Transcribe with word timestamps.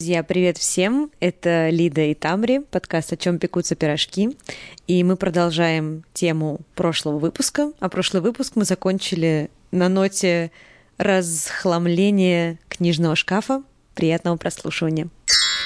Друзья, 0.00 0.22
привет 0.22 0.56
всем! 0.56 1.10
Это 1.20 1.68
Лида 1.68 2.00
и 2.00 2.14
Тамри, 2.14 2.60
подкаст 2.60 3.12
«О 3.12 3.18
чем 3.18 3.38
пекутся 3.38 3.74
пирожки». 3.74 4.34
И 4.86 5.04
мы 5.04 5.16
продолжаем 5.16 6.04
тему 6.14 6.60
прошлого 6.74 7.18
выпуска. 7.18 7.70
А 7.80 7.90
прошлый 7.90 8.22
выпуск 8.22 8.54
мы 8.56 8.64
закончили 8.64 9.50
на 9.72 9.90
ноте 9.90 10.52
разхламления 10.96 12.58
книжного 12.70 13.14
шкафа. 13.14 13.62
Приятного 13.94 14.38
прослушивания. 14.38 15.10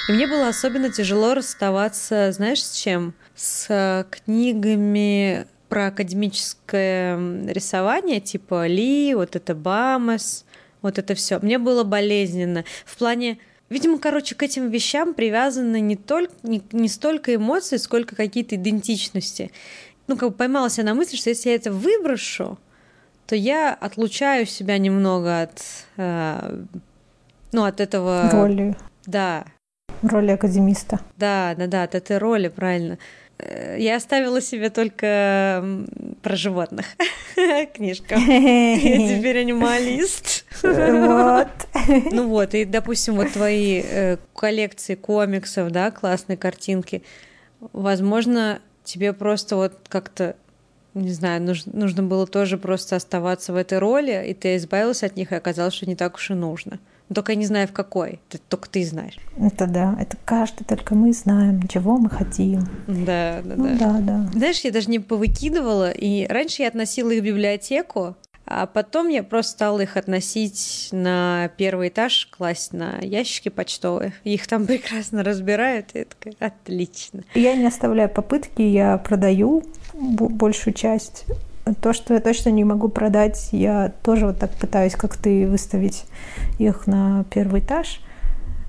И 0.08 0.12
мне 0.12 0.26
было 0.26 0.48
особенно 0.48 0.90
тяжело 0.90 1.34
расставаться, 1.34 2.32
знаешь, 2.32 2.64
с 2.64 2.74
чем? 2.74 3.14
С 3.36 4.04
книгами 4.10 5.46
про 5.68 5.86
академическое 5.86 7.46
рисование, 7.46 8.18
типа 8.18 8.66
Ли, 8.66 9.14
вот 9.14 9.36
это 9.36 9.54
Бамес, 9.54 10.44
вот 10.82 10.98
это 10.98 11.14
все. 11.14 11.38
Мне 11.38 11.58
было 11.58 11.84
болезненно. 11.84 12.64
В 12.84 12.96
плане 12.96 13.38
Видимо, 13.70 13.98
короче, 13.98 14.34
к 14.34 14.42
этим 14.42 14.68
вещам 14.68 15.14
привязаны 15.14 15.80
не, 15.80 15.96
только, 15.96 16.32
не, 16.42 16.62
не 16.72 16.88
столько 16.88 17.34
эмоции, 17.34 17.78
сколько 17.78 18.14
какие-то 18.14 18.56
идентичности. 18.56 19.50
Ну, 20.06 20.16
как 20.16 20.30
бы 20.30 20.34
поймалась 20.34 20.78
я 20.78 20.84
на 20.84 20.94
мысли, 20.94 21.16
что 21.16 21.30
если 21.30 21.48
я 21.48 21.54
это 21.54 21.72
выброшу, 21.72 22.58
то 23.26 23.34
я 23.34 23.72
отлучаю 23.72 24.44
себя 24.46 24.76
немного 24.76 25.42
от, 25.42 25.62
э, 25.96 26.64
ну, 27.52 27.64
от 27.64 27.80
этого... 27.80 28.28
Роли. 28.30 28.76
Да. 29.06 29.44
Роли 30.02 30.32
академиста. 30.32 31.00
Да, 31.16 31.54
да, 31.56 31.66
да, 31.66 31.82
от 31.84 31.94
этой 31.94 32.18
роли, 32.18 32.48
правильно. 32.48 32.98
Э, 33.38 33.76
я 33.78 33.96
оставила 33.96 34.40
себе 34.40 34.70
только 34.70 35.64
про 36.22 36.36
животных 36.36 36.86
книжка. 37.74 38.16
Я 38.16 39.16
теперь 39.18 39.38
анималист. 39.38 40.44
Вот. 40.62 41.48
Ну 42.12 42.28
вот, 42.28 42.54
и, 42.54 42.64
допустим, 42.64 43.14
вот 43.14 43.32
твои 43.32 43.82
э, 43.84 44.16
коллекции 44.34 44.94
комиксов, 44.94 45.70
да, 45.70 45.90
классные 45.90 46.36
картинки. 46.36 47.02
Возможно, 47.72 48.60
тебе 48.84 49.12
просто 49.12 49.56
вот 49.56 49.74
как-то 49.88 50.36
не 50.94 51.10
знаю, 51.10 51.42
нужно, 51.42 51.72
нужно 51.74 52.02
было 52.04 52.24
тоже 52.24 52.56
просто 52.56 52.94
оставаться 52.94 53.52
в 53.52 53.56
этой 53.56 53.78
роли, 53.78 54.24
и 54.28 54.32
ты 54.32 54.56
избавилась 54.56 55.02
от 55.02 55.16
них, 55.16 55.32
и 55.32 55.34
оказалось, 55.34 55.74
что 55.74 55.86
не 55.86 55.96
так 55.96 56.14
уж 56.14 56.30
и 56.30 56.34
нужно. 56.34 56.78
Только 57.12 57.32
я 57.32 57.36
не 57.36 57.46
знаю, 57.46 57.68
в 57.68 57.72
какой. 57.72 58.20
Это 58.30 58.38
только 58.48 58.68
ты 58.68 58.84
знаешь. 58.84 59.18
Это 59.38 59.66
да. 59.66 59.96
Это 60.00 60.16
каждый, 60.24 60.64
только 60.64 60.94
мы 60.94 61.12
знаем, 61.12 61.66
чего 61.68 61.98
мы 61.98 62.08
хотим. 62.08 62.66
Да, 62.86 63.40
да, 63.44 63.54
ну, 63.56 63.76
да. 63.78 63.92
да, 63.92 64.00
да. 64.00 64.30
Знаешь, 64.32 64.60
я 64.60 64.70
даже 64.70 64.90
не 64.90 64.98
повыкидывала. 64.98 65.90
И 65.90 66.26
раньше 66.26 66.62
я 66.62 66.68
относила 66.68 67.10
их 67.10 67.22
в 67.22 67.26
библиотеку, 67.26 68.16
а 68.46 68.66
потом 68.66 69.08
я 69.08 69.22
просто 69.22 69.52
стала 69.52 69.80
их 69.80 69.96
относить 69.96 70.88
на 70.92 71.50
первый 71.56 71.88
этаж, 71.88 72.26
класть 72.30 72.72
на 72.72 72.98
ящики 73.00 73.48
почтовые. 73.48 74.12
Их 74.24 74.46
там 74.46 74.66
прекрасно 74.66 75.22
разбирают, 75.22 75.88
и 75.94 76.00
я 76.00 76.04
такая, 76.04 76.34
отлично. 76.40 77.22
Я 77.34 77.54
не 77.54 77.66
оставляю 77.66 78.08
попытки, 78.08 78.62
я 78.62 78.98
продаю 78.98 79.64
большую 79.94 80.74
часть 80.74 81.24
то, 81.80 81.92
что 81.92 82.14
я 82.14 82.20
точно 82.20 82.50
не 82.50 82.64
могу 82.64 82.88
продать, 82.88 83.48
я 83.52 83.92
тоже 84.02 84.26
вот 84.26 84.38
так 84.38 84.50
пытаюсь 84.52 84.94
как 84.94 85.16
ты 85.16 85.46
выставить 85.46 86.04
их 86.58 86.86
на 86.86 87.24
первый 87.30 87.60
этаж. 87.60 88.00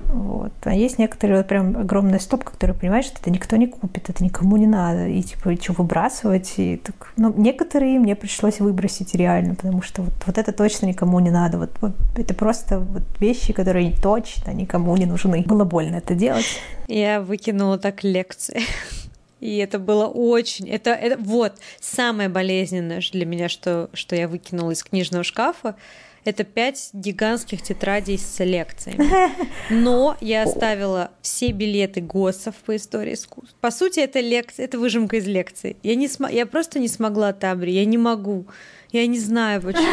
Вот. 0.08 0.52
А 0.64 0.74
есть 0.74 1.00
некоторые 1.00 1.38
вот 1.38 1.48
прям 1.48 1.76
огромная 1.78 2.20
стопка, 2.20 2.52
которые 2.52 2.78
понимаешь, 2.78 3.06
что 3.06 3.20
это 3.20 3.32
никто 3.32 3.56
не 3.56 3.68
купит, 3.68 4.10
это 4.10 4.24
никому 4.24 4.56
не 4.58 4.68
надо. 4.68 5.08
И 5.08 5.22
типа, 5.22 5.56
что 5.62 5.74
выбрасывать? 5.74 6.54
И 6.58 6.78
так... 6.78 7.14
Ну, 7.18 7.34
некоторые 7.36 8.00
мне 8.00 8.16
пришлось 8.16 8.60
выбросить 8.60 9.16
реально, 9.16 9.56
потому 9.56 9.82
что 9.82 10.04
вот, 10.04 10.14
вот 10.26 10.38
это 10.38 10.52
точно 10.52 10.86
никому 10.86 11.20
не 11.20 11.32
надо. 11.32 11.58
Вот, 11.58 11.72
вот 11.82 11.96
это 12.16 12.34
просто 12.34 12.80
вот 12.80 13.04
вещи, 13.20 13.52
которые 13.52 13.92
точно 13.92 14.52
никому 14.52 14.96
не 14.96 15.06
нужны. 15.06 15.44
Было 15.46 15.64
больно 15.64 15.96
это 15.98 16.14
делать. 16.14 16.46
Я 16.88 17.22
выкинула 17.22 17.78
так 17.78 18.04
лекции. 18.04 18.62
И 19.40 19.58
это 19.58 19.80
было 19.80 20.06
очень... 20.08 20.70
Это, 20.70 20.92
это 20.92 21.18
вот 21.22 21.58
самое 21.80 22.30
болезненное 22.30 23.02
для 23.12 23.26
меня, 23.26 23.50
что, 23.50 23.90
что 23.94 24.16
я 24.16 24.28
выкинула 24.28 24.72
из 24.72 24.84
книжного 24.84 25.24
шкафа. 25.24 25.76
Это 26.24 26.44
пять 26.44 26.90
гигантских 26.94 27.62
тетрадей 27.62 28.18
с 28.18 28.44
лекциями. 28.44 29.08
Но 29.70 30.18
я 30.22 30.44
оставила 30.44 31.12
все 31.22 31.52
билеты 31.52 32.02
ГОСов 32.02 32.56
по 32.66 32.76
истории 32.76 33.14
искусств. 33.14 33.56
По 33.62 33.70
сути, 33.70 34.00
это 34.00 34.22
лекция, 34.22 34.66
это 34.66 34.80
выжимка 34.80 35.18
из 35.18 35.28
лекции. 35.28 35.78
Я, 35.84 35.94
не 35.96 36.08
см... 36.08 36.36
я 36.36 36.48
просто 36.48 36.80
не 36.80 36.88
смогла 36.88 37.32
Табри, 37.32 37.74
я 37.74 37.86
не 37.86 38.00
могу. 38.00 38.48
Я 38.92 39.06
не 39.06 39.20
знаю 39.20 39.62
почему. 39.62 39.86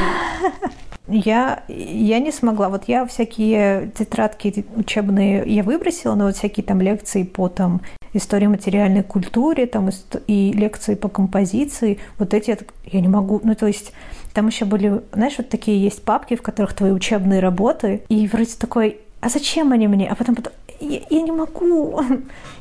Я, 1.09 1.64
я 1.69 2.19
не 2.19 2.32
смогла. 2.32 2.70
Вот 2.70 2.84
я 2.86 3.04
всякие 3.04 3.92
тетрадки 3.98 4.64
учебные 4.74 5.42
я 5.47 5.62
выбросила, 5.62 6.14
но 6.14 6.26
вот 6.26 6.36
всякие 6.36 6.64
там 6.64 6.80
лекции 6.80 7.24
по 7.24 7.48
там 7.48 7.82
истории 8.12 8.46
материальной 8.46 9.02
культуре 9.02 9.66
там 9.66 9.90
и 10.26 10.52
лекции 10.52 10.94
по 10.94 11.08
композиции, 11.08 11.98
вот 12.18 12.34
эти 12.34 12.58
я 12.86 13.00
не 13.00 13.08
могу, 13.08 13.40
ну 13.42 13.54
то 13.54 13.66
есть 13.66 13.92
там 14.32 14.46
еще 14.46 14.64
были, 14.64 15.02
знаешь, 15.12 15.34
вот 15.38 15.48
такие 15.48 15.82
есть 15.82 16.02
папки, 16.02 16.36
в 16.36 16.42
которых 16.42 16.74
твои 16.74 16.90
учебные 16.90 17.40
работы, 17.40 18.02
и 18.08 18.26
вроде 18.26 18.54
такой, 18.58 18.98
а 19.20 19.28
зачем 19.28 19.72
они 19.72 19.88
мне? 19.88 20.08
А 20.08 20.14
потом, 20.14 20.34
потом 20.34 20.52
я, 20.80 21.00
я 21.10 21.22
не 21.22 21.30
могу. 21.30 22.00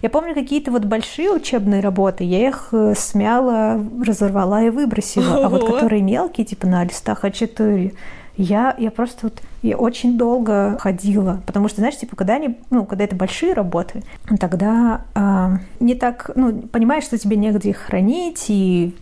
Я 0.01 0.09
помню 0.09 0.33
какие-то 0.33 0.71
вот 0.71 0.85
большие 0.85 1.31
учебные 1.31 1.81
работы, 1.81 2.23
я 2.23 2.47
их 2.47 2.69
э, 2.71 2.93
смяла, 2.95 3.83
разорвала 4.05 4.63
и 4.63 4.69
выбросила. 4.69 5.45
А 5.45 5.49
вот 5.49 5.65
которые 5.65 6.01
мелкие, 6.01 6.45
типа 6.45 6.67
на 6.67 6.83
листах 6.83 7.23
А4, 7.23 7.93
я, 8.37 8.75
я 8.77 8.91
просто 8.91 9.27
вот 9.27 9.41
я 9.61 9.77
очень 9.77 10.17
долго 10.17 10.77
ходила, 10.79 11.41
потому 11.45 11.67
что, 11.67 11.81
знаешь, 11.81 11.97
типа, 11.97 12.15
когда 12.15 12.35
они, 12.35 12.57
ну, 12.69 12.85
когда 12.85 13.03
это 13.03 13.15
большие 13.15 13.53
работы, 13.53 14.03
тогда 14.39 15.01
э, 15.13 15.57
не 15.79 15.95
так, 15.95 16.31
ну, 16.35 16.53
понимаешь, 16.53 17.03
что 17.03 17.17
тебе 17.17 17.35
негде 17.35 17.69
их 17.69 17.77
хранить, 17.77 18.45
и 18.47 18.95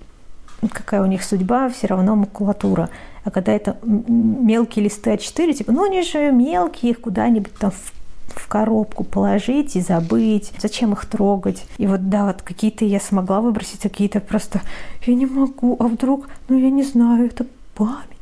какая 0.74 1.02
у 1.02 1.06
них 1.06 1.24
судьба, 1.24 1.70
все 1.70 1.88
равно 1.88 2.16
макулатура. 2.16 2.90
А 3.24 3.32
когда 3.32 3.54
это 3.54 3.78
мелкие 3.84 4.86
листы 4.86 5.12
А4, 5.12 5.54
типа, 5.54 5.72
ну, 5.72 5.86
они 5.86 6.02
же 6.02 6.32
мелкие, 6.32 6.92
их 6.92 7.02
куда-нибудь 7.02 7.54
там 7.56 7.72
в 7.72 7.94
в 8.36 8.48
коробку 8.48 9.04
положить 9.04 9.76
и 9.76 9.82
забыть. 9.82 10.52
Зачем 10.60 10.94
их 10.94 11.06
трогать? 11.06 11.66
И 11.78 11.88
вот 11.88 12.10
да, 12.10 12.28
вот 12.28 12.42
какие-то 12.42 12.86
я 12.86 13.00
смогла 13.00 13.42
выбросить, 13.42 13.86
а 13.86 13.90
какие-то 13.90 14.20
просто 14.20 14.62
я 15.06 15.16
не 15.16 15.26
могу, 15.26 15.76
а 15.80 15.88
вдруг, 15.88 16.30
ну 16.48 16.58
я 16.58 16.70
не 16.70 16.84
знаю, 16.84 17.26
это 17.26 17.46
память. 17.76 18.19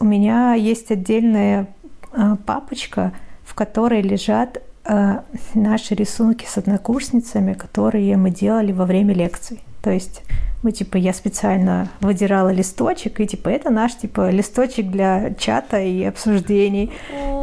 У 0.00 0.04
меня 0.04 0.54
есть 0.54 0.90
отдельная 0.90 1.68
а, 2.12 2.36
папочка, 2.36 3.12
в 3.44 3.54
которой 3.54 4.02
лежат 4.02 4.62
а, 4.84 5.24
наши 5.54 5.94
рисунки 5.94 6.46
с 6.46 6.58
однокурсницами, 6.58 7.54
которые 7.54 8.16
мы 8.16 8.30
делали 8.30 8.72
во 8.72 8.84
время 8.84 9.14
лекций. 9.14 9.60
То 9.82 9.90
есть 9.90 10.22
мы, 10.62 10.72
типа, 10.72 10.96
я 10.96 11.12
специально 11.12 11.88
выдирала 12.00 12.50
листочек, 12.50 13.20
и, 13.20 13.26
типа, 13.26 13.50
это 13.50 13.70
наш, 13.70 13.96
типа, 13.96 14.30
листочек 14.30 14.90
для 14.90 15.34
чата 15.34 15.80
и 15.80 16.02
обсуждений. 16.04 16.90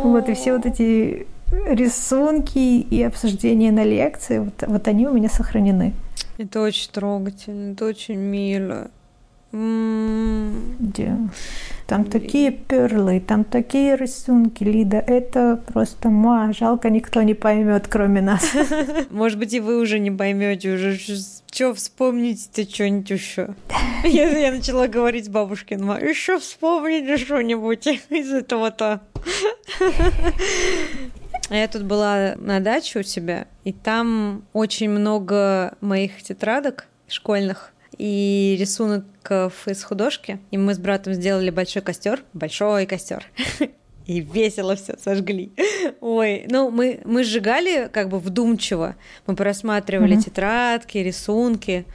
Вот, 0.03 0.28
и 0.28 0.33
все 0.33 0.56
вот 0.56 0.66
эти 0.66 1.28
рисунки 1.51 2.57
и 2.57 3.03
обсуждения 3.03 3.72
на 3.72 3.83
лекции, 3.83 4.39
вот, 4.39 4.63
вот 4.66 4.88
они 4.88 5.07
у 5.07 5.13
меня 5.13 5.29
сохранены. 5.29 5.94
Это 6.38 6.62
очень 6.62 6.89
трогательно, 6.91 7.73
это 7.73 7.85
очень 7.85 8.18
мило. 8.18 8.89
Да. 9.51 11.17
Там 11.88 12.06
такие 12.06 12.51
перлы, 12.51 13.19
там 13.19 13.44
такие 13.44 13.97
рисунки, 13.97 14.63
Лида, 14.63 14.97
это 15.00 15.62
просто 15.67 16.09
ма, 16.09 16.53
жалко, 16.53 16.89
никто 16.89 17.22
не 17.22 17.34
поймет, 17.34 17.88
кроме 17.89 18.22
нас. 18.22 18.50
Может 19.09 19.38
быть, 19.38 19.53
и 19.53 19.59
вы 19.59 19.78
уже 19.81 20.00
не 20.00 20.09
поймете, 20.09 20.73
уже 20.73 20.95
что 20.95 21.73
вспомните-то 21.73 22.63
что-нибудь 22.63 23.09
еще. 23.09 23.56
Я, 24.06 24.29
я 24.29 24.51
начала 24.53 24.88
говорить 24.88 25.29
бабушкин, 25.29 25.83
ма, 25.83 26.00
еще 26.00 26.39
вспомните 26.39 27.18
что-нибудь 27.18 27.85
из 27.88 28.31
этого-то. 28.31 29.01
Я 31.50 31.68
тут 31.68 31.83
была 31.83 32.35
на 32.38 32.62
даче 32.62 33.00
у 33.00 33.03
тебя, 33.03 33.48
и 33.65 33.74
там 33.74 34.44
очень 34.53 34.89
много 34.89 35.75
моих 35.81 36.24
тетрадок 36.24 36.88
школьных 37.09 37.74
и 38.01 38.57
рисунок 38.59 39.06
из 39.68 39.83
художки. 39.83 40.39
И 40.50 40.57
мы 40.57 40.74
с 40.74 40.80
братом 40.80 41.13
сделали 41.13 41.51
большой 41.51 41.83
костер, 41.83 42.24
большой 42.33 42.88
костер. 42.88 43.27
И 44.07 44.21
весело 44.21 44.75
все 44.75 44.98
сожгли. 44.98 45.51
Ой, 46.01 46.48
ну 46.50 46.71
мы, 46.71 47.01
мы 47.06 47.24
сжигали 47.24 47.88
как 47.94 48.09
бы 48.09 48.18
вдумчиво. 48.19 48.95
Мы 49.27 49.36
просматривали 49.36 50.18
mm-hmm. 50.18 50.24
тетрадки, 50.24 50.98
рисунки 50.98 51.86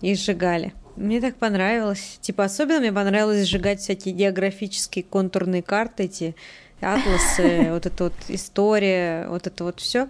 и 0.00 0.14
сжигали. 0.14 0.72
Мне 0.94 1.20
так 1.20 1.34
понравилось. 1.34 2.18
Типа 2.20 2.44
особенно 2.44 2.78
мне 2.78 2.92
понравилось 2.92 3.48
сжигать 3.48 3.80
всякие 3.80 4.14
географические 4.14 5.02
контурные 5.02 5.64
карты, 5.64 6.04
эти 6.04 6.36
атласы, 6.80 7.66
вот 7.72 7.86
эта 7.86 8.04
вот 8.04 8.14
история, 8.28 9.26
вот 9.28 9.48
это 9.48 9.64
вот 9.64 9.80
все 9.80 10.08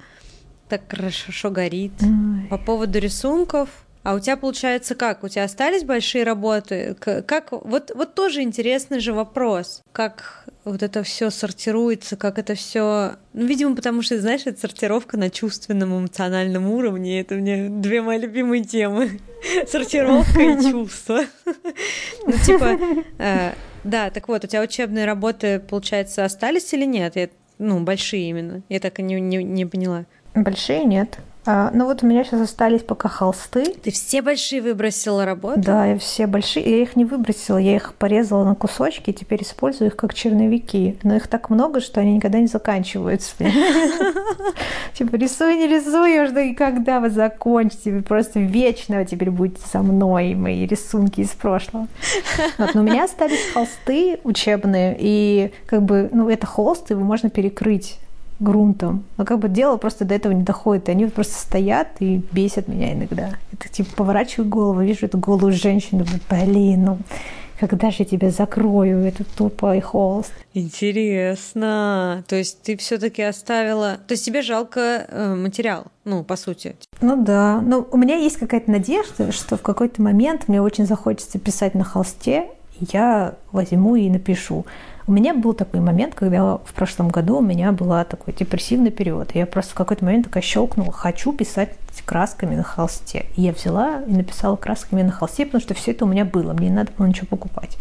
так 0.68 0.82
хорошо 0.88 1.50
горит. 1.50 1.94
По 2.50 2.58
поводу 2.58 2.98
рисунков, 2.98 3.85
А 4.06 4.14
у 4.14 4.20
тебя 4.20 4.36
получается 4.36 4.94
как? 4.94 5.24
У 5.24 5.28
тебя 5.28 5.42
остались 5.42 5.82
большие 5.82 6.22
работы? 6.22 6.94
Как 7.00 7.50
вот 7.50 7.90
вот 7.92 8.14
тоже 8.14 8.42
интересный 8.42 9.00
же 9.00 9.12
вопрос, 9.12 9.82
как 9.90 10.44
вот 10.62 10.84
это 10.84 11.02
все 11.02 11.28
сортируется, 11.30 12.16
как 12.16 12.38
это 12.38 12.54
все, 12.54 13.16
ну 13.32 13.46
видимо, 13.46 13.74
потому 13.74 14.02
что 14.02 14.20
знаешь, 14.20 14.42
это 14.44 14.60
сортировка 14.60 15.16
на 15.16 15.28
чувственном 15.28 15.98
эмоциональном 15.98 16.70
уровне. 16.70 17.20
Это 17.20 17.34
мне 17.34 17.68
две 17.68 18.00
мои 18.00 18.20
любимые 18.20 18.62
темы: 18.62 19.18
сортировка 19.66 20.40
и 20.40 20.62
чувства. 20.70 21.24
Ну 21.44 22.32
типа, 22.44 22.78
э, 23.18 23.54
да, 23.82 24.10
так 24.10 24.28
вот, 24.28 24.44
у 24.44 24.46
тебя 24.46 24.62
учебные 24.62 25.04
работы, 25.04 25.58
получается, 25.58 26.24
остались 26.24 26.72
или 26.72 26.84
нет? 26.84 27.32
Ну 27.58 27.80
большие 27.80 28.28
именно. 28.28 28.62
Я 28.68 28.78
так 28.78 29.00
и 29.00 29.02
не 29.02 29.66
поняла. 29.66 30.04
Большие 30.36 30.84
нет. 30.84 31.18
А, 31.46 31.70
ну 31.72 31.84
вот 31.84 32.02
у 32.02 32.06
меня 32.06 32.24
сейчас 32.24 32.40
остались 32.40 32.82
пока 32.82 33.08
холсты. 33.08 33.72
Ты 33.72 33.92
все 33.92 34.20
большие 34.20 34.60
выбросила 34.60 35.24
работы? 35.24 35.60
Да, 35.60 35.86
я 35.86 35.98
все 35.98 36.26
большие. 36.26 36.68
Я 36.68 36.82
их 36.82 36.96
не 36.96 37.04
выбросила, 37.04 37.56
я 37.56 37.76
их 37.76 37.94
порезала 37.94 38.44
на 38.44 38.56
кусочки 38.56 39.10
и 39.10 39.12
теперь 39.12 39.42
использую 39.42 39.88
их 39.88 39.96
как 39.96 40.12
черновики. 40.12 40.98
Но 41.04 41.14
их 41.14 41.28
так 41.28 41.48
много, 41.48 41.80
что 41.80 42.00
они 42.00 42.14
никогда 42.14 42.40
не 42.40 42.48
заканчиваются. 42.48 43.32
Типа 44.94 45.14
рисуй, 45.14 45.56
не 45.56 45.68
рисуй, 45.68 46.24
уже 46.24 46.32
никогда 46.32 46.98
вы 46.98 47.10
закончите. 47.10 47.92
Вы 47.92 48.02
просто 48.02 48.40
вечно 48.40 49.04
теперь 49.04 49.30
будете 49.30 49.60
со 49.66 49.82
мной, 49.82 50.34
мои 50.34 50.66
рисунки 50.66 51.20
из 51.20 51.30
прошлого. 51.30 51.86
Но 52.58 52.80
у 52.80 52.82
меня 52.82 53.04
остались 53.04 53.52
холсты 53.52 54.18
учебные, 54.24 54.96
и 54.98 55.52
как 55.66 55.82
бы, 55.82 56.08
ну, 56.12 56.28
это 56.28 56.46
холст, 56.46 56.90
его 56.90 57.04
можно 57.04 57.30
перекрыть 57.30 57.98
грунтом. 58.38 59.04
Но 59.16 59.24
как 59.24 59.38
бы 59.38 59.48
дело 59.48 59.76
просто 59.76 60.04
до 60.04 60.14
этого 60.14 60.32
не 60.32 60.42
доходит. 60.42 60.88
И 60.88 60.92
они 60.92 61.06
просто 61.06 61.34
стоят 61.34 61.88
и 62.00 62.22
бесят 62.32 62.68
меня 62.68 62.92
иногда. 62.92 63.30
Это 63.52 63.68
типа 63.68 63.90
поворачиваю 63.96 64.48
голову, 64.48 64.80
вижу 64.80 65.06
эту 65.06 65.18
голую 65.18 65.52
женщину, 65.52 66.04
думаю, 66.04 66.20
блин, 66.28 66.84
ну 66.84 66.98
когда 67.58 67.90
же 67.90 67.96
я 68.00 68.04
тебя 68.04 68.30
закрою, 68.30 69.00
этот 69.00 69.28
тупой 69.28 69.80
холст. 69.80 70.32
Интересно. 70.54 72.24
То 72.28 72.36
есть 72.36 72.62
ты 72.62 72.76
все-таки 72.76 73.22
оставила... 73.22 73.98
То 74.06 74.12
есть 74.12 74.24
тебе 74.24 74.42
жалко 74.42 74.80
э, 75.08 75.34
материал, 75.34 75.84
ну, 76.04 76.22
по 76.22 76.36
сути. 76.36 76.76
Ну 77.00 77.22
да. 77.22 77.60
Но 77.62 77.86
у 77.90 77.96
меня 77.96 78.16
есть 78.16 78.36
какая-то 78.36 78.70
надежда, 78.70 79.32
что 79.32 79.56
в 79.56 79.62
какой-то 79.62 80.02
момент 80.02 80.48
мне 80.48 80.60
очень 80.60 80.86
захочется 80.86 81.38
писать 81.38 81.74
на 81.74 81.84
холсте, 81.84 82.48
я 82.78 83.36
возьму 83.52 83.96
и 83.96 84.10
напишу. 84.10 84.66
У 85.06 85.12
меня 85.12 85.34
был 85.34 85.54
такой 85.54 85.80
момент, 85.80 86.14
когда 86.16 86.56
в 86.56 86.74
прошлом 86.74 87.08
году 87.08 87.38
у 87.38 87.42
меня 87.42 87.70
был 87.70 87.88
такой 88.04 88.34
депрессивный 88.34 88.90
период. 88.90 89.34
Я 89.34 89.46
просто 89.46 89.72
в 89.72 89.74
какой-то 89.74 90.04
момент 90.04 90.26
такая 90.26 90.42
щелкнула, 90.42 90.90
хочу 90.90 91.32
писать 91.32 91.70
красками 92.04 92.56
на 92.56 92.62
холсте. 92.62 93.26
И 93.36 93.42
я 93.42 93.52
взяла 93.52 94.02
и 94.02 94.12
написала 94.12 94.56
красками 94.56 95.02
на 95.02 95.12
холсте, 95.12 95.46
потому 95.46 95.62
что 95.62 95.74
все 95.74 95.92
это 95.92 96.04
у 96.04 96.08
меня 96.08 96.24
было, 96.24 96.52
мне 96.52 96.68
не 96.68 96.74
надо 96.74 96.90
было 96.96 97.06
ничего 97.06 97.26
покупать. 97.28 97.78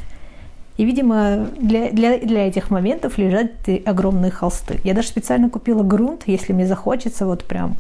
И, 0.77 0.85
видимо, 0.85 1.47
для, 1.59 1.89
для, 1.91 2.17
для 2.17 2.47
этих 2.47 2.69
моментов 2.69 3.17
лежат 3.17 3.51
огромные 3.85 4.31
холсты. 4.31 4.79
Я 4.83 4.93
даже 4.93 5.07
специально 5.07 5.49
купила 5.49 5.83
грунт, 5.83 6.23
если 6.25 6.53
мне 6.53 6.67
захочется, 6.67 7.25
вот 7.25 7.45
прям 7.45 7.77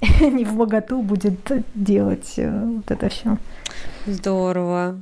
не 0.00 0.44
в 0.44 0.54
богату 0.54 1.02
будет 1.02 1.52
делать 1.74 2.34
э, 2.36 2.64
вот 2.76 2.90
это 2.90 3.08
все. 3.10 3.36
Здорово. 4.06 5.00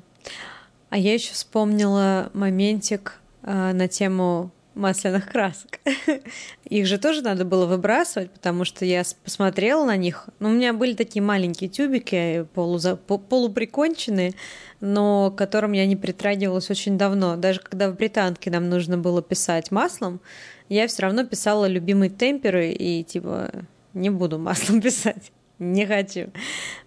А 0.91 0.99
я 0.99 1.15
еще 1.15 1.33
вспомнила 1.35 2.31
моментик, 2.35 3.21
на 3.43 3.89
тему 3.89 4.53
масляных 4.79 5.27
красок. 5.27 5.81
Их 6.65 6.87
же 6.87 6.99
тоже 6.99 7.21
надо 7.23 7.45
было 7.45 7.67
выбрасывать, 7.67 8.31
потому 8.31 8.65
что 8.65 8.85
я 8.85 9.03
посмотрела 9.25 9.85
на 9.85 9.97
них. 9.97 10.29
Ну, 10.39 10.49
у 10.49 10.53
меня 10.53 10.73
были 10.73 10.95
такие 10.95 11.21
маленькие 11.21 11.69
тюбики, 11.69 12.47
полуза, 12.55 12.97
полуприконченные, 12.97 14.35
но 14.81 15.31
к 15.31 15.37
которым 15.37 15.73
я 15.73 15.85
не 15.87 15.97
притрагивалась 15.97 16.71
очень 16.71 16.97
давно. 16.97 17.37
Даже 17.37 17.61
когда 17.61 17.91
в 17.91 17.97
британке 17.97 18.51
нам 18.51 18.69
нужно 18.71 18.97
было 18.97 19.21
писать 19.21 19.71
маслом, 19.71 20.21
я 20.69 20.87
все 20.87 21.03
равно 21.03 21.25
писала 21.25 21.67
любимые 21.67 22.11
темперы 22.11 22.71
и 22.71 23.03
типа 23.03 23.51
не 23.95 24.11
буду 24.11 24.39
маслом 24.39 24.81
писать, 24.83 25.33
не 25.59 25.87
хочу. 25.87 26.31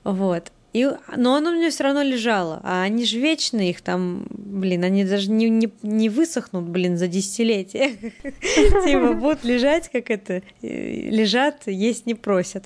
Вот. 0.04 0.52
И, 0.74 0.90
но 1.18 1.36
оно 1.36 1.50
у 1.50 1.54
меня 1.54 1.70
все 1.70 1.84
равно 1.84 2.02
лежало. 2.02 2.62
А 2.64 2.84
они 2.84 3.06
же 3.06 3.20
вечные, 3.20 3.72
их 3.72 3.82
там, 3.82 4.26
блин, 4.30 4.84
они 4.84 5.04
даже 5.04 5.30
не, 5.30 5.50
не, 5.50 5.70
не 5.82 6.10
высохнут, 6.10 6.64
блин, 6.64 6.98
за 6.98 7.08
десятилетия. 7.08 7.96
Типа 8.86 9.14
будут 9.14 9.44
лежать, 9.44 9.90
как 9.92 10.10
это, 10.10 10.44
э, 10.62 11.10
лежат, 11.10 11.64
есть 11.68 12.06
не 12.06 12.16
просят. 12.16 12.66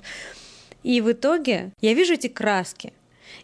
И 0.84 1.02
в 1.02 1.12
итоге 1.12 1.72
я 1.82 1.94
вижу 1.94 2.14
эти 2.14 2.28
краски. 2.28 2.94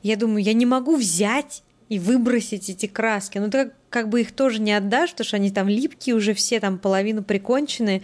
Я 0.04 0.16
думаю, 0.16 0.44
я 0.44 0.54
не 0.54 0.68
могу 0.68 0.96
взять 0.96 1.63
и 1.90 1.98
выбросить 1.98 2.69
эти 2.69 2.86
краски. 2.86 3.40
Ну, 3.40 3.50
ты 3.50 3.72
как 3.90 4.10
бы 4.10 4.22
их 4.22 4.31
тоже 4.31 4.62
не 4.62 4.74
отдашь, 4.74 5.12
потому 5.12 5.28
что 5.28 5.38
они 5.38 5.50
там 5.50 5.68
липкие 5.68 6.16
уже 6.16 6.34
все, 6.34 6.60
там 6.60 6.78
половину 6.78 7.24
приконченные. 7.24 8.04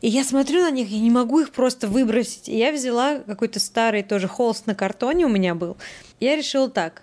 И 0.00 0.08
я 0.08 0.24
смотрю 0.24 0.60
на 0.62 0.70
них, 0.70 0.88
я 0.88 1.00
не 1.00 1.10
могу 1.10 1.40
их 1.40 1.50
просто 1.50 1.88
выбросить. 1.88 2.48
И 2.48 2.56
я 2.56 2.72
взяла 2.72 3.18
какой-то 3.18 3.60
старый 3.60 4.02
тоже 4.02 4.28
холст 4.28 4.66
на 4.66 4.74
картоне 4.74 5.26
у 5.26 5.28
меня 5.28 5.54
был. 5.54 5.76
Я 6.20 6.36
решила 6.36 6.68
так, 6.68 7.02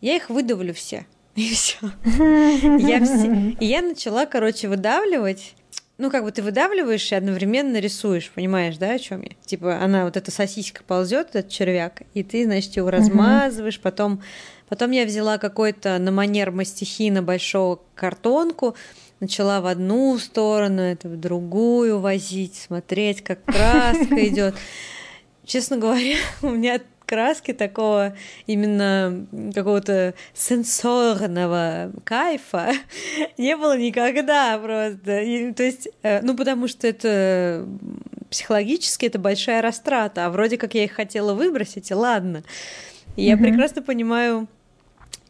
я 0.00 0.16
их 0.16 0.30
выдавлю 0.30 0.72
все. 0.74 1.06
И 1.34 1.50
все. 1.54 1.78
Я 2.78 3.04
все. 3.04 3.56
И 3.60 3.66
я 3.66 3.82
начала, 3.82 4.26
короче, 4.26 4.68
выдавливать. 4.68 5.54
Ну, 5.96 6.10
как 6.10 6.22
бы 6.22 6.30
ты 6.30 6.42
выдавливаешь 6.42 7.10
и 7.10 7.14
одновременно 7.16 7.78
рисуешь, 7.78 8.30
понимаешь, 8.30 8.76
да, 8.76 8.92
о 8.92 8.98
чем 9.00 9.22
я? 9.22 9.30
Типа, 9.44 9.82
она 9.82 10.04
вот 10.04 10.16
эта 10.16 10.30
сосиска 10.30 10.82
ползет, 10.84 11.30
этот 11.34 11.48
червяк, 11.48 12.02
и 12.14 12.22
ты, 12.22 12.44
значит, 12.44 12.76
его 12.76 12.88
размазываешь, 12.88 13.80
потом, 13.80 14.22
потом 14.68 14.92
я 14.92 15.04
взяла 15.04 15.38
какой-то 15.38 15.98
на 15.98 16.12
манер 16.12 16.52
мастихина 16.52 17.20
большого 17.20 17.80
картонку, 17.96 18.76
начала 19.20 19.60
в 19.60 19.66
одну 19.66 20.18
сторону, 20.18 20.82
это 20.82 21.08
в 21.08 21.18
другую 21.18 22.00
возить, 22.00 22.56
смотреть, 22.56 23.22
как 23.22 23.44
краска 23.44 24.14
идет. 24.26 24.54
Честно 25.44 25.76
говоря, 25.78 26.16
у 26.42 26.50
меня 26.50 26.80
краски 27.06 27.54
такого 27.54 28.14
именно 28.46 29.26
какого-то 29.54 30.14
сенсорного 30.34 31.90
кайфа 32.04 32.72
не 33.38 33.56
было 33.56 33.76
никогда 33.78 34.58
просто. 34.58 35.20
И, 35.20 35.52
то 35.52 35.62
есть, 35.62 35.88
э, 36.02 36.20
ну 36.20 36.36
потому 36.36 36.68
что 36.68 36.86
это 36.86 37.66
психологически 38.30 39.06
это 39.06 39.18
большая 39.18 39.62
растрата, 39.62 40.26
а 40.26 40.30
вроде 40.30 40.58
как 40.58 40.74
я 40.74 40.84
их 40.84 40.92
хотела 40.92 41.32
выбросить, 41.32 41.90
и 41.90 41.94
ладно. 41.94 42.42
И 43.16 43.22
mm-hmm. 43.22 43.24
я 43.24 43.36
прекрасно 43.38 43.82
понимаю 43.82 44.46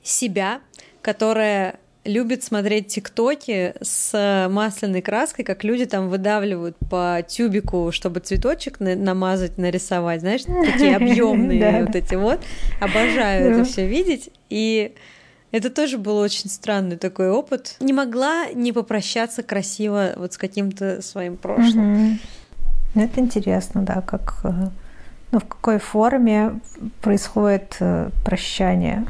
себя, 0.02 0.60
которая 1.00 1.78
любит 2.04 2.42
смотреть 2.42 2.88
тиктоки 2.88 3.74
с 3.82 4.48
масляной 4.50 5.02
краской, 5.02 5.44
как 5.44 5.64
люди 5.64 5.86
там 5.86 6.08
выдавливают 6.08 6.76
по 6.90 7.22
тюбику, 7.26 7.90
чтобы 7.92 8.20
цветочек 8.20 8.80
на 8.80 8.94
намазать, 8.96 9.58
нарисовать, 9.58 10.20
знаешь, 10.20 10.42
такие 10.72 10.96
объемные 10.96 11.84
вот 11.84 11.94
эти 11.94 12.14
вот. 12.14 12.40
Обожаю 12.80 13.52
это 13.52 13.64
все 13.64 13.86
видеть. 13.86 14.30
И 14.48 14.94
это 15.50 15.70
тоже 15.70 15.98
был 15.98 16.16
очень 16.18 16.50
странный 16.50 16.96
такой 16.96 17.30
опыт. 17.30 17.76
Не 17.80 17.92
могла 17.92 18.46
не 18.54 18.72
попрощаться 18.72 19.42
красиво 19.42 20.12
вот 20.16 20.34
с 20.34 20.38
каким-то 20.38 21.02
своим 21.02 21.36
прошлым. 21.36 22.18
Ну, 22.94 23.02
это 23.04 23.20
интересно, 23.20 23.82
да, 23.82 24.00
как 24.00 24.40
э, 24.44 24.50
ну, 25.30 25.40
в 25.40 25.44
какой 25.44 25.78
форме 25.78 26.60
происходит 27.00 27.76
э, 27.80 28.10
прощание. 28.24 29.06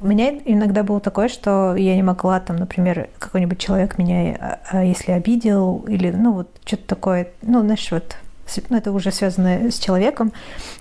У 0.00 0.06
меня 0.06 0.30
иногда 0.46 0.82
было 0.82 0.98
такое, 0.98 1.28
что 1.28 1.76
я 1.76 1.94
не 1.94 2.02
могла, 2.02 2.40
там, 2.40 2.56
например, 2.56 3.10
какой-нибудь 3.18 3.58
человек 3.58 3.98
меня, 3.98 4.34
а, 4.40 4.58
а, 4.70 4.84
если 4.84 5.12
обидел, 5.12 5.84
или, 5.88 6.10
ну, 6.10 6.32
вот 6.32 6.48
что-то 6.64 6.86
такое, 6.86 7.28
ну, 7.42 7.60
знаешь, 7.60 7.86
вот 7.90 8.16
ну, 8.68 8.76
это 8.78 8.92
уже 8.92 9.12
связано 9.12 9.70
с 9.70 9.78
человеком, 9.78 10.32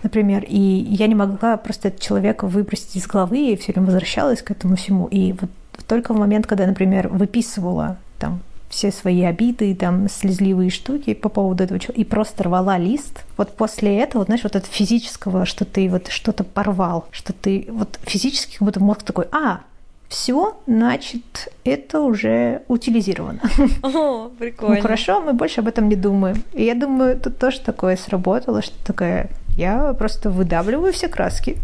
например, 0.01 0.43
и 0.47 0.57
я 0.57 1.07
не 1.07 1.15
могла 1.15 1.57
просто 1.57 1.89
этого 1.89 2.01
человека 2.01 2.47
выбросить 2.47 2.95
из 2.95 3.05
головы 3.07 3.51
и 3.51 3.57
все 3.57 3.73
время 3.73 3.87
возвращалась 3.87 4.41
к 4.41 4.51
этому 4.51 4.75
всему. 4.75 5.07
И 5.07 5.33
вот 5.33 5.51
только 5.87 6.13
в 6.13 6.17
момент, 6.17 6.47
когда, 6.47 6.65
например, 6.65 7.09
выписывала 7.09 7.97
там 8.17 8.41
все 8.69 8.91
свои 8.91 9.23
обиды, 9.23 9.75
там, 9.75 10.07
слезливые 10.07 10.69
штуки 10.69 11.13
по 11.13 11.27
поводу 11.27 11.63
этого 11.63 11.77
и 11.77 12.03
просто 12.03 12.43
рвала 12.43 12.77
лист. 12.77 13.25
Вот 13.35 13.55
после 13.55 13.99
этого, 13.99 14.25
знаешь, 14.25 14.43
вот 14.43 14.55
от 14.55 14.65
физического, 14.67 15.45
что 15.45 15.65
ты 15.65 15.89
вот 15.89 16.07
что-то 16.09 16.43
порвал, 16.43 17.07
что 17.11 17.33
ты 17.33 17.67
вот 17.69 17.99
физически 18.03 18.57
как 18.57 18.65
будто 18.65 18.79
мозг 18.79 19.03
такой, 19.03 19.25
а, 19.31 19.61
все, 20.07 20.57
значит, 20.65 21.53
это 21.63 22.01
уже 22.01 22.63
утилизировано. 22.67 23.41
О, 23.83 24.29
прикольно. 24.29 24.75
Ну 24.75 24.81
хорошо, 24.81 25.21
мы 25.21 25.33
больше 25.33 25.61
об 25.61 25.67
этом 25.67 25.87
не 25.87 25.95
думаем. 25.95 26.43
И 26.53 26.63
я 26.63 26.73
думаю, 26.73 27.19
тут 27.19 27.37
тоже 27.37 27.59
такое 27.59 27.95
сработало, 27.95 28.61
что 28.61 28.75
такая 28.85 29.29
я 29.59 29.93
просто 29.93 30.29
выдавливаю 30.29 30.93
все 30.93 31.09
краски. 31.09 31.57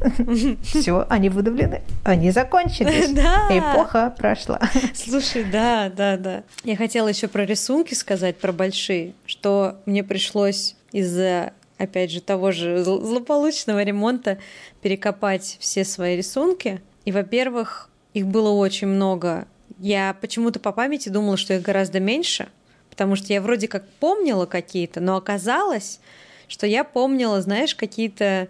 Все, 0.63 1.05
они 1.09 1.29
выдавлены, 1.29 1.81
они 2.03 2.31
закончились. 2.31 3.13
Да. 3.13 3.47
Эпоха 3.49 4.13
прошла. 4.17 4.59
Слушай, 4.93 5.45
да, 5.45 5.89
да, 5.95 6.17
да. 6.17 6.43
Я 6.65 6.75
хотела 6.75 7.07
еще 7.07 7.29
про 7.29 7.45
рисунки 7.45 7.93
сказать, 7.93 8.35
про 8.37 8.51
большие, 8.51 9.13
что 9.25 9.77
мне 9.85 10.03
пришлось 10.03 10.75
из-за 10.91 11.53
опять 11.77 12.11
же, 12.11 12.21
того 12.21 12.51
же 12.51 12.83
злополучного 12.83 13.83
ремонта 13.83 14.39
перекопать 14.81 15.57
все 15.59 15.85
свои 15.85 16.17
рисунки. 16.17 16.81
И, 17.05 17.11
во-первых, 17.11 17.89
их 18.13 18.27
было 18.27 18.49
очень 18.49 18.87
много. 18.87 19.47
Я 19.79 20.15
почему-то 20.19 20.59
по 20.59 20.71
памяти 20.71 21.09
думала, 21.09 21.37
что 21.37 21.53
их 21.53 21.61
гораздо 21.61 21.99
меньше, 21.99 22.47
потому 22.89 23.15
что 23.15 23.31
я 23.33 23.41
вроде 23.41 23.67
как 23.67 23.87
помнила 23.99 24.45
какие-то, 24.45 25.01
но 25.01 25.15
оказалось, 25.17 25.99
что 26.47 26.67
я 26.67 26.83
помнила, 26.83 27.41
знаешь, 27.41 27.75
какие-то 27.75 28.47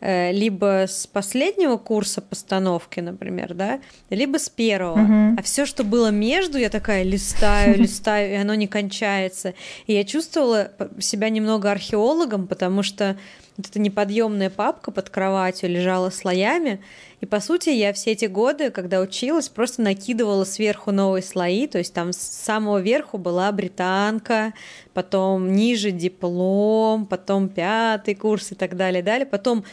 Э, 0.00 0.30
либо 0.30 0.84
с 0.86 1.08
последнего 1.08 1.76
курса 1.76 2.20
постановки, 2.20 3.00
например, 3.00 3.54
да, 3.54 3.80
либо 4.10 4.38
с 4.38 4.48
первого. 4.48 4.98
Uh-huh. 4.98 5.34
А 5.36 5.42
все, 5.42 5.66
что 5.66 5.82
было 5.82 6.12
между, 6.12 6.56
я 6.56 6.70
такая 6.70 7.02
листаю, 7.02 7.76
листаю, 7.82 8.30
и 8.30 8.36
оно 8.36 8.54
не 8.54 8.68
кончается. 8.68 9.54
И 9.88 9.94
я 9.94 10.04
чувствовала 10.04 10.70
себя 11.00 11.30
немного 11.30 11.72
археологом, 11.72 12.46
потому 12.46 12.84
что 12.84 13.16
вот 13.58 13.66
эта 13.66 13.80
неподъемная 13.80 14.50
папка 14.50 14.92
под 14.92 15.10
кроватью 15.10 15.68
лежала 15.68 16.10
слоями. 16.10 16.80
И 17.20 17.26
по 17.26 17.40
сути 17.40 17.70
я 17.70 17.92
все 17.92 18.12
эти 18.12 18.26
годы, 18.26 18.70
когда 18.70 19.00
училась, 19.00 19.48
просто 19.48 19.82
накидывала 19.82 20.44
сверху 20.44 20.92
новые 20.92 21.22
слои. 21.22 21.66
То 21.66 21.78
есть 21.78 21.92
там 21.92 22.12
с 22.12 22.18
самого 22.18 22.78
верху 22.78 23.18
была 23.18 23.50
британка, 23.50 24.54
потом 24.94 25.52
ниже 25.52 25.90
диплом, 25.90 27.04
потом 27.04 27.48
пятый 27.48 28.14
курс 28.14 28.52
и 28.52 28.54
так 28.54 28.76
далее, 28.76 29.02
далее. 29.02 29.26
Потом 29.26 29.64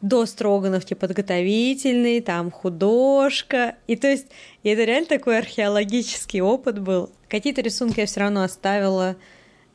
до 0.00 0.26
Строгановки 0.26 0.94
подготовительный, 0.94 2.20
там 2.20 2.50
художка. 2.50 3.76
И 3.86 3.94
то 3.94 4.08
есть 4.08 4.26
и 4.64 4.68
это 4.68 4.82
реально 4.82 5.06
такой 5.06 5.38
археологический 5.38 6.40
опыт 6.40 6.80
был. 6.80 7.10
Какие-то 7.28 7.60
рисунки 7.60 8.00
я 8.00 8.06
все 8.06 8.18
равно 8.18 8.42
оставила 8.42 9.14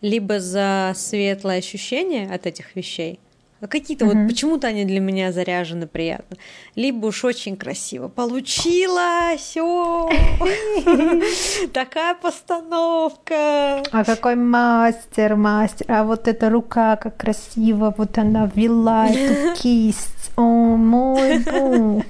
либо 0.02 0.42
за 0.42 0.92
светлое 0.96 1.60
ощущение 1.60 2.30
от 2.30 2.46
этих 2.46 2.76
вещей, 2.76 3.20
какие-то 3.66 4.06
угу. 4.06 4.14
вот 4.14 4.28
почему-то 4.28 4.68
они 4.68 4.86
для 4.86 5.00
меня 5.00 5.32
заряжены 5.32 5.88
приятно. 5.88 6.38
Либо 6.76 7.08
уж 7.08 7.24
очень 7.24 7.58
красиво. 7.58 8.08
Получилось! 8.08 9.54
Такая 11.74 12.14
постановка! 12.14 13.82
А 13.92 14.04
какой 14.06 14.36
мастер, 14.36 15.36
мастер! 15.36 15.88
А 15.90 16.04
вот 16.04 16.28
эта 16.28 16.52
рука, 16.52 16.98
как 16.98 17.18
красиво, 17.18 17.96
вот 17.98 18.16
она 18.20 18.52
вела 18.54 19.08
эту 19.08 19.56
кисть. 19.62 20.32
О 20.36 20.42
мой 20.42 21.40
бог! 21.40 22.04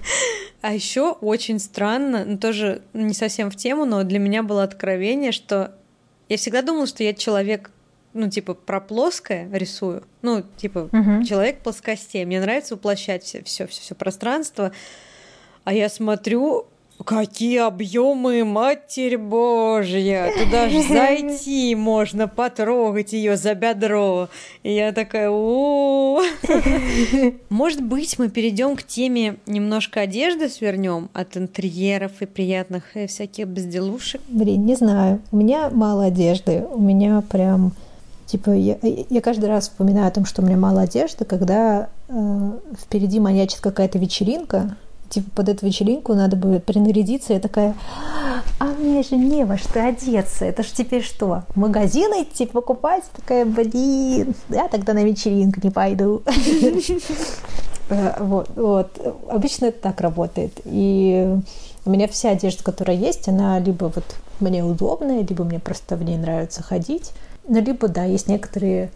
А 0.61 0.73
еще 0.73 1.11
очень 1.11 1.59
странно, 1.59 2.25
ну 2.25 2.37
тоже 2.37 2.81
не 2.93 3.13
совсем 3.13 3.49
в 3.49 3.55
тему, 3.55 3.85
но 3.85 4.03
для 4.03 4.19
меня 4.19 4.43
было 4.43 4.63
откровение, 4.63 5.31
что 5.31 5.71
я 6.27 6.35
всегда 6.35 6.61
думала, 6.61 6.87
что 6.87 7.03
я 7.03 7.13
человек 7.13 7.71
ну, 8.17 8.29
типа, 8.29 8.53
про 8.53 8.81
плоское 8.81 9.49
рисую. 9.51 10.03
Ну, 10.21 10.43
типа, 10.57 10.89
угу. 10.91 11.23
человек 11.23 11.59
плоскостей. 11.59 12.25
Мне 12.25 12.41
нравится 12.41 12.75
воплощать 12.75 13.23
все, 13.23 13.43
все, 13.43 13.67
все, 13.67 13.81
все 13.81 13.95
пространство. 13.95 14.71
А 15.63 15.73
я 15.73 15.89
смотрю, 15.89 16.67
Какие 17.05 17.59
объемы, 17.59 18.43
Матерь 18.43 19.17
Божья! 19.17 20.31
Туда 20.35 20.67
же 20.67 20.81
зайти 20.89 21.75
можно, 21.75 22.27
потрогать 22.27 23.13
ее 23.13 23.37
за 23.37 23.53
бедро. 23.53 24.29
И 24.63 24.73
я 24.73 24.91
такая, 24.91 25.29
о 25.29 26.21
Может 27.49 27.83
быть, 27.83 28.17
мы 28.17 28.29
перейдем 28.29 28.75
к 28.75 28.83
теме 28.83 29.37
немножко 29.45 30.01
одежды 30.01 30.49
свернем 30.49 31.09
от 31.13 31.37
интерьеров 31.37 32.13
и 32.21 32.25
приятных 32.25 32.97
и 32.97 33.05
всяких 33.05 33.47
безделушек. 33.47 34.21
Блин, 34.27 34.65
не 34.65 34.75
знаю. 34.75 35.21
У 35.31 35.37
меня 35.37 35.69
мало 35.69 36.05
одежды. 36.05 36.65
У 36.71 36.81
меня 36.81 37.21
прям 37.21 37.73
Типа, 38.27 38.49
я, 38.49 38.77
я 38.81 39.21
каждый 39.21 39.47
раз 39.47 39.69
вспоминаю 39.69 40.07
о 40.09 40.11
том, 40.11 40.25
что 40.25 40.41
у 40.41 40.45
меня 40.45 40.57
мало 40.57 40.81
одежды, 40.81 41.23
когда 41.23 41.87
э, 42.09 42.51
впереди 42.77 43.21
маячит 43.21 43.61
какая-то 43.61 43.97
вечеринка, 43.99 44.75
типа 45.09 45.29
под 45.33 45.49
эту 45.49 45.65
вечеринку 45.65 46.13
надо 46.13 46.35
будет 46.35 46.65
принарядиться. 46.65 47.31
Я 47.31 47.39
такая, 47.39 47.73
а 48.59 48.65
мне 48.65 49.01
же 49.03 49.15
не 49.15 49.45
во 49.45 49.57
что 49.57 49.81
одеться. 49.81 50.43
Это 50.43 50.63
ж 50.63 50.67
теперь 50.67 51.03
что, 51.03 51.43
в 51.47 51.57
магазин 51.57 52.11
идти 52.21 52.45
покупать? 52.45 53.05
Такая, 53.15 53.45
блин, 53.45 54.35
я 54.49 54.67
тогда 54.67 54.91
на 54.91 55.05
вечеринку 55.05 55.59
не 55.63 55.71
пойду. 55.71 56.21
Э, 57.89 58.21
вот, 58.21 58.49
вот. 58.57 59.17
Обычно 59.29 59.67
это 59.67 59.81
так 59.81 60.01
работает. 60.01 60.51
И 60.65 61.37
у 61.85 61.89
меня 61.89 62.09
вся 62.09 62.31
одежда, 62.31 62.61
которая 62.61 62.97
есть, 62.97 63.29
она 63.29 63.59
либо 63.59 63.85
вот 63.85 64.03
мне 64.41 64.61
удобная, 64.61 65.21
либо 65.21 65.45
мне 65.45 65.57
просто 65.59 65.95
в 65.95 66.03
ней 66.03 66.17
нравится 66.17 66.61
ходить. 66.61 67.13
Ну, 67.47 67.61
либо, 67.61 67.87
да, 67.87 68.03
есть 68.03 68.27
некоторые 68.27 68.91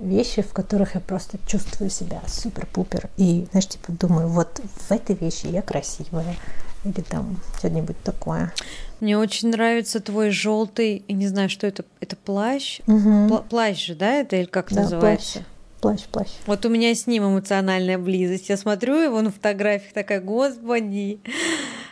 вещи, 0.00 0.42
в 0.42 0.52
которых 0.52 0.94
я 0.94 1.00
просто 1.00 1.38
чувствую 1.46 1.90
себя 1.90 2.22
супер-пупер. 2.26 3.10
И, 3.16 3.46
знаешь, 3.50 3.68
типа 3.68 3.92
думаю, 3.92 4.28
вот 4.28 4.60
в 4.88 4.90
этой 4.90 5.14
вещи 5.14 5.46
я 5.46 5.62
красивая. 5.62 6.36
Или 6.84 7.02
там 7.02 7.38
что-нибудь 7.58 8.02
такое. 8.02 8.52
Мне 9.00 9.18
очень 9.18 9.50
нравится 9.50 10.00
твой 10.00 10.30
желтый, 10.30 11.04
я 11.06 11.14
не 11.14 11.28
знаю, 11.28 11.50
что 11.50 11.66
это, 11.66 11.84
это 12.00 12.16
плащ. 12.16 12.80
Угу. 12.86 13.44
плащ 13.50 13.86
же, 13.86 13.94
да, 13.94 14.14
это 14.14 14.36
или 14.36 14.46
как 14.46 14.72
да, 14.72 14.82
называется? 14.82 15.44
Плащ. 15.80 16.00
Плащ, 16.00 16.04
плащ. 16.08 16.28
Вот 16.46 16.64
у 16.64 16.68
меня 16.70 16.94
с 16.94 17.06
ним 17.06 17.24
эмоциональная 17.24 17.98
близость. 17.98 18.48
Я 18.48 18.56
смотрю 18.56 18.96
его 18.96 19.20
на 19.20 19.30
фотографиях, 19.30 19.92
такая, 19.92 20.20
господи, 20.20 21.20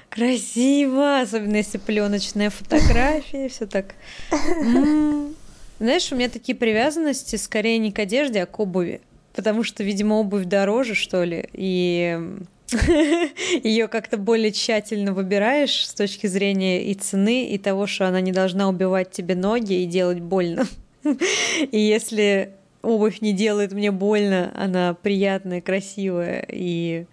красиво, 0.09 1.21
особенно 1.21 1.57
если 1.57 1.79
пленочная 1.79 2.51
фотография, 2.51 3.49
все 3.49 3.67
так. 3.67 3.95
Знаешь, 5.79 6.11
у 6.11 6.17
меня 6.17 6.29
такие 6.29 6.57
привязанности 6.57 7.37
скорее 7.37 7.79
не 7.79 7.93
к 7.93 7.99
одежде, 7.99 8.43
а 8.43 8.47
к 8.47 8.59
обуви. 8.59 9.01
Потому 9.35 9.63
что, 9.63 9.85
видимо, 9.85 10.15
обувь 10.15 10.47
дороже, 10.47 10.95
что 10.95 11.23
ли, 11.23 11.49
и 11.53 12.19
ее 13.63 13.87
как-то 13.87 14.17
более 14.17 14.51
тщательно 14.51 15.13
выбираешь 15.13 15.87
с 15.87 15.95
точки 15.95 16.27
зрения 16.27 16.83
и 16.85 16.95
цены, 16.95 17.47
и 17.49 17.59
того, 17.59 17.87
что 17.87 18.09
она 18.09 18.21
не 18.21 18.33
должна 18.33 18.69
убивать 18.69 19.13
тебе 19.13 19.37
ноги 19.37 19.75
и 19.75 19.87
делать 19.87 20.21
больно. 20.21 20.67
И 21.05 21.79
если 21.79 22.51
обувь 22.83 23.21
не 23.21 23.33
делает 23.33 23.73
мне 23.73 23.93
больно, 23.93 24.53
она 24.57 24.95
приятная, 24.95 25.61
красивая 25.61 26.45
и 26.49 27.07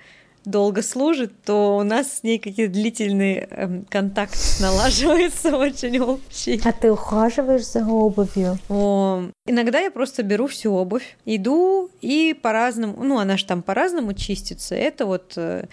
долго 0.46 0.82
служит, 0.82 1.32
то 1.44 1.78
у 1.78 1.84
нас 1.84 2.20
с 2.20 2.24
ней 2.24 2.40
какие-то 2.40 2.74
длительные 2.74 3.48
э, 3.50 3.82
контакты 3.90 4.38
налаживаются 4.62 5.56
очень 5.58 6.00
общий. 6.00 6.62
А 6.64 6.72
ты 6.72 6.92
ухаживаешь 6.92 7.66
за 7.66 7.86
обувью? 7.86 8.58
О, 8.70 9.30
иногда 9.46 9.80
я 9.80 9.92
просто 9.92 10.24
беру 10.24 10.48
всю 10.48 10.74
обувь, 10.74 11.18
иду 11.26 11.90
и 12.02 12.38
по-разному, 12.40 13.04
ну 13.04 13.20
она 13.20 13.38
же 13.38 13.46
там 13.46 13.62
по-разному 13.62 14.14
чистится. 14.14 14.76
Это 14.76 15.06
вот 15.06 15.34
э, 15.36 15.66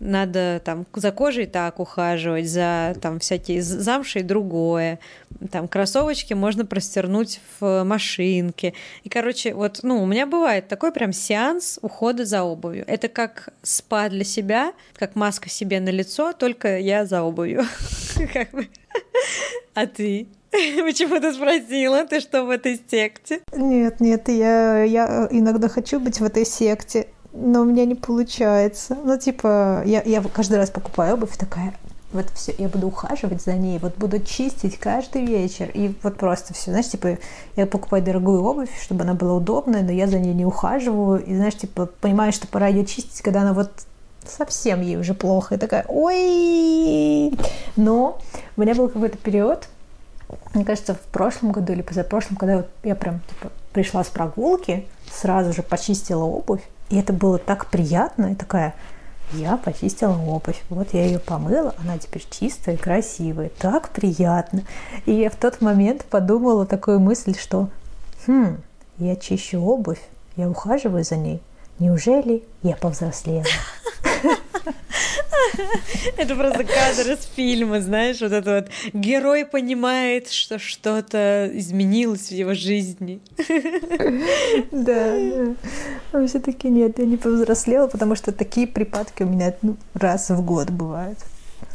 надо 0.00 0.60
там 0.64 0.86
за 0.94 1.12
кожей 1.12 1.46
так 1.46 1.80
ухаживать, 1.80 2.48
за 2.48 2.96
там 3.00 3.18
всякие 3.18 3.62
замши 3.62 4.20
и 4.20 4.22
другое. 4.22 4.98
Там 5.50 5.68
кроссовочки 5.68 6.34
можно 6.34 6.64
простернуть 6.64 7.40
в 7.58 7.84
машинке. 7.84 8.74
И, 9.02 9.08
короче, 9.08 9.54
вот, 9.54 9.80
ну, 9.82 10.02
у 10.02 10.06
меня 10.06 10.26
бывает 10.26 10.68
такой 10.68 10.92
прям 10.92 11.12
сеанс 11.12 11.78
ухода 11.82 12.24
за 12.24 12.42
обувью. 12.42 12.84
Это 12.86 13.08
как 13.08 13.50
спа 13.62 14.08
для 14.08 14.24
себя, 14.24 14.72
как 14.94 15.14
маска 15.14 15.48
себе 15.48 15.80
на 15.80 15.90
лицо, 15.90 16.32
только 16.32 16.78
я 16.78 17.06
за 17.06 17.22
обувью. 17.22 17.64
А 19.74 19.88
ты? 19.88 20.28
Почему 20.52 21.20
ты 21.20 21.32
спросила? 21.32 22.06
Ты 22.06 22.20
что 22.20 22.44
в 22.44 22.50
этой 22.50 22.80
секте? 22.88 23.40
Нет, 23.52 23.98
нет, 23.98 24.28
я, 24.28 24.84
я 24.84 25.26
иногда 25.30 25.68
хочу 25.68 25.98
быть 25.98 26.20
в 26.20 26.24
этой 26.24 26.46
секте 26.46 27.08
но 27.34 27.62
у 27.62 27.64
меня 27.64 27.84
не 27.84 27.96
получается. 27.96 28.96
Ну, 29.02 29.18
типа, 29.18 29.82
я, 29.84 30.02
я 30.02 30.22
каждый 30.22 30.56
раз 30.56 30.70
покупаю 30.70 31.14
обувь, 31.14 31.36
такая, 31.36 31.74
вот 32.12 32.30
все, 32.30 32.54
я 32.56 32.68
буду 32.68 32.86
ухаживать 32.86 33.42
за 33.42 33.54
ней, 33.54 33.78
вот 33.80 33.96
буду 33.96 34.20
чистить 34.20 34.78
каждый 34.78 35.26
вечер, 35.26 35.68
и 35.74 35.92
вот 36.02 36.16
просто 36.16 36.54
все, 36.54 36.70
знаешь, 36.70 36.88
типа, 36.88 37.18
я 37.56 37.66
покупаю 37.66 38.04
дорогую 38.04 38.42
обувь, 38.42 38.70
чтобы 38.80 39.02
она 39.02 39.14
была 39.14 39.34
удобная, 39.34 39.82
но 39.82 39.90
я 39.90 40.06
за 40.06 40.20
ней 40.20 40.32
не 40.32 40.46
ухаживаю, 40.46 41.24
и, 41.24 41.34
знаешь, 41.34 41.56
типа, 41.56 41.86
понимаю, 42.00 42.32
что 42.32 42.46
пора 42.46 42.68
ее 42.68 42.86
чистить, 42.86 43.20
когда 43.20 43.42
она 43.42 43.52
вот 43.52 43.70
совсем 44.24 44.80
ей 44.80 44.96
уже 44.96 45.12
плохо, 45.12 45.56
и 45.56 45.58
такая, 45.58 45.84
ой, 45.88 47.36
но 47.76 48.18
у 48.56 48.60
меня 48.60 48.76
был 48.76 48.88
какой-то 48.88 49.18
период, 49.18 49.68
мне 50.54 50.64
кажется, 50.64 50.94
в 50.94 51.00
прошлом 51.00 51.50
году 51.50 51.72
или 51.72 51.82
позапрошлом, 51.82 52.36
когда 52.36 52.58
вот 52.58 52.68
я 52.84 52.94
прям, 52.94 53.20
типа, 53.28 53.52
пришла 53.72 54.04
с 54.04 54.08
прогулки, 54.08 54.86
сразу 55.10 55.52
же 55.52 55.62
почистила 55.62 56.22
обувь, 56.22 56.62
и 56.90 56.96
это 56.96 57.12
было 57.12 57.38
так 57.38 57.66
приятно, 57.66 58.32
и 58.32 58.34
такая, 58.34 58.74
я 59.32 59.56
почистила 59.56 60.16
обувь, 60.16 60.62
вот 60.68 60.88
я 60.92 61.04
ее 61.04 61.18
помыла, 61.18 61.74
она 61.82 61.98
теперь 61.98 62.24
чистая, 62.30 62.76
красивая, 62.76 63.50
так 63.58 63.88
приятно. 63.90 64.62
И 65.06 65.12
я 65.12 65.30
в 65.30 65.36
тот 65.36 65.60
момент 65.60 66.04
подумала 66.04 66.66
такую 66.66 67.00
мысль, 67.00 67.36
что, 67.36 67.68
хм, 68.26 68.58
я 68.98 69.16
чищу 69.16 69.60
обувь, 69.60 70.02
я 70.36 70.48
ухаживаю 70.48 71.04
за 71.04 71.16
ней, 71.16 71.42
неужели 71.78 72.44
я 72.62 72.76
повзрослела? 72.76 73.44
Это 76.16 76.34
просто 76.34 76.64
кадр 76.64 77.12
из 77.12 77.24
фильма, 77.34 77.80
знаешь, 77.80 78.20
вот 78.20 78.32
это 78.32 78.54
вот 78.54 78.92
герой 78.92 79.44
понимает, 79.44 80.30
что 80.30 80.58
что-то 80.58 81.50
изменилось 81.52 82.28
в 82.28 82.32
его 82.32 82.54
жизни. 82.54 83.20
Да, 84.70 85.14
да. 86.12 86.26
Все-таки 86.26 86.68
нет, 86.68 86.98
я 86.98 87.06
не 87.06 87.16
повзрослела, 87.16 87.86
потому 87.86 88.16
что 88.16 88.32
такие 88.32 88.66
припадки 88.66 89.22
у 89.22 89.26
меня 89.26 89.54
ну, 89.62 89.76
раз 89.94 90.30
в 90.30 90.44
год 90.44 90.70
бывают. 90.70 91.18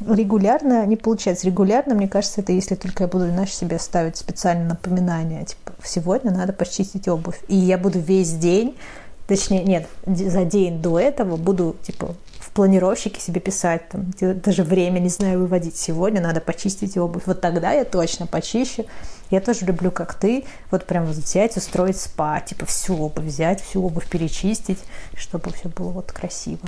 Регулярно 0.08 0.86
не 0.86 0.96
получается. 0.96 1.48
Регулярно, 1.48 1.96
мне 1.96 2.08
кажется, 2.08 2.42
это 2.42 2.52
если 2.52 2.76
только 2.76 3.04
я 3.04 3.08
буду, 3.08 3.28
знаешь, 3.28 3.54
себе 3.54 3.80
ставить 3.80 4.18
специальное 4.18 4.70
напоминание, 4.70 5.46
типа, 5.46 5.74
сегодня 5.84 6.32
надо 6.32 6.54
почистить 6.54 7.08
обувь. 7.08 7.40
И 7.48 7.56
я 7.56 7.78
буду 7.78 8.00
весь 8.00 8.32
день 8.32 8.76
точнее, 9.30 9.64
нет, 9.64 9.88
за 10.06 10.44
день 10.44 10.82
до 10.82 11.00
этого 11.00 11.38
буду, 11.38 11.76
типа, 11.84 12.16
в 12.60 12.62
планировщике 12.62 13.22
себе 13.22 13.40
писать, 13.40 13.88
там, 13.88 14.12
даже 14.20 14.64
время, 14.64 15.00
не 15.00 15.08
знаю, 15.08 15.40
выводить. 15.40 15.78
Сегодня 15.78 16.20
надо 16.20 16.42
почистить 16.42 16.98
обувь. 16.98 17.24
Вот 17.26 17.40
тогда 17.40 17.72
я 17.72 17.86
точно 17.86 18.28
почищу. 18.28 18.86
Я 19.32 19.42
тоже 19.42 19.66
люблю, 19.66 19.92
как 19.92 20.16
ты, 20.16 20.44
вот 20.72 20.86
прям 20.86 21.06
вот 21.06 21.16
взять, 21.16 21.56
устроить 21.56 21.98
спа, 21.98 22.40
типа 22.40 22.66
всю 22.66 22.98
обувь 22.98 23.26
взять, 23.26 23.62
всю 23.62 23.86
обувь 23.86 24.10
перечистить, 24.10 24.80
чтобы 25.16 25.52
все 25.52 25.70
было 25.70 25.92
вот 25.92 26.12
красиво. 26.12 26.68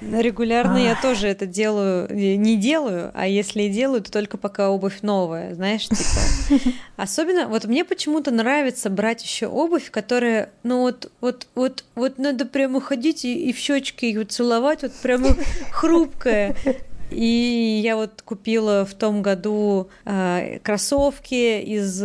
Регулярно 0.00 0.76
а. 0.76 0.80
я 0.80 0.96
тоже 1.00 1.28
это 1.28 1.44
делаю, 1.44 2.08
не 2.10 2.56
делаю, 2.56 3.10
а 3.14 3.26
если 3.26 3.64
и 3.64 3.68
делаю, 3.68 4.02
то 4.02 4.10
только 4.10 4.38
пока 4.38 4.70
обувь 4.70 5.02
новая, 5.02 5.54
знаешь, 5.54 5.88
типа. 5.88 6.72
Особенно, 6.96 7.48
вот 7.48 7.66
мне 7.66 7.84
почему-то 7.84 8.30
нравится 8.30 8.88
брать 8.88 9.22
еще 9.22 9.46
обувь, 9.46 9.90
которая, 9.90 10.50
ну 10.62 10.80
вот, 10.80 11.10
вот, 11.20 11.46
вот, 11.54 11.84
вот 11.94 12.18
надо 12.18 12.46
прямо 12.46 12.80
ходить 12.80 13.26
и, 13.26 13.50
и 13.50 13.52
в 13.52 13.58
щечки 13.58 14.06
ее 14.06 14.24
целовать, 14.24 14.82
вот 14.82 14.92
прямо 14.92 15.36
хрупкая. 15.70 16.56
И 17.10 17.80
я 17.82 17.96
вот 17.96 18.22
купила 18.22 18.84
в 18.84 18.94
том 18.94 19.22
году 19.22 19.88
э, 20.04 20.58
кроссовки 20.62 21.60
из 21.60 22.02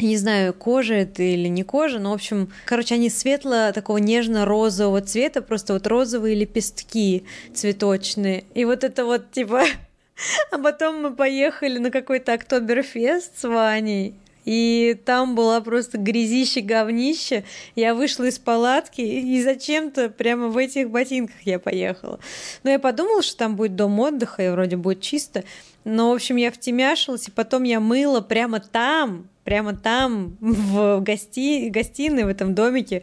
не 0.00 0.16
знаю, 0.16 0.54
кожа 0.54 0.94
это 0.94 1.22
или 1.22 1.48
не 1.48 1.64
кожа, 1.64 1.98
но, 1.98 2.10
в 2.10 2.14
общем, 2.14 2.52
короче, 2.64 2.94
они 2.94 3.10
светло 3.10 3.72
такого 3.72 3.98
нежно-розового 3.98 5.00
цвета, 5.00 5.42
просто 5.42 5.72
вот 5.72 5.86
розовые 5.86 6.36
лепестки 6.36 7.24
цветочные. 7.52 8.44
И 8.54 8.64
вот 8.64 8.84
это 8.84 9.04
вот, 9.04 9.30
типа... 9.30 9.64
А 10.50 10.58
потом 10.58 11.02
мы 11.02 11.14
поехали 11.14 11.78
на 11.78 11.92
какой-то 11.92 12.32
Октоберфест 12.32 13.38
с 13.38 13.44
Ваней, 13.46 14.14
и 14.48 14.98
там 15.04 15.34
была 15.34 15.60
просто 15.60 15.98
грязище, 15.98 16.62
говнище. 16.62 17.44
Я 17.76 17.94
вышла 17.94 18.24
из 18.24 18.38
палатки, 18.38 19.02
и 19.02 19.42
зачем-то 19.42 20.08
прямо 20.08 20.48
в 20.48 20.56
этих 20.56 20.88
ботинках 20.88 21.36
я 21.44 21.58
поехала. 21.58 22.18
Но 22.62 22.70
я 22.70 22.78
подумала, 22.78 23.22
что 23.22 23.36
там 23.36 23.56
будет 23.56 23.76
дом 23.76 24.00
отдыха, 24.00 24.42
и 24.42 24.48
вроде 24.48 24.78
будет 24.78 25.02
чисто. 25.02 25.44
Но, 25.84 26.12
в 26.12 26.14
общем, 26.14 26.36
я 26.36 26.50
втемяшилась, 26.50 27.28
и 27.28 27.30
потом 27.30 27.64
я 27.64 27.78
мыла 27.78 28.22
прямо 28.22 28.58
там, 28.58 29.28
прямо 29.44 29.76
там, 29.76 30.38
в 30.40 31.00
гости... 31.00 31.68
гостиной, 31.68 32.24
в 32.24 32.28
этом 32.28 32.54
домике. 32.54 33.02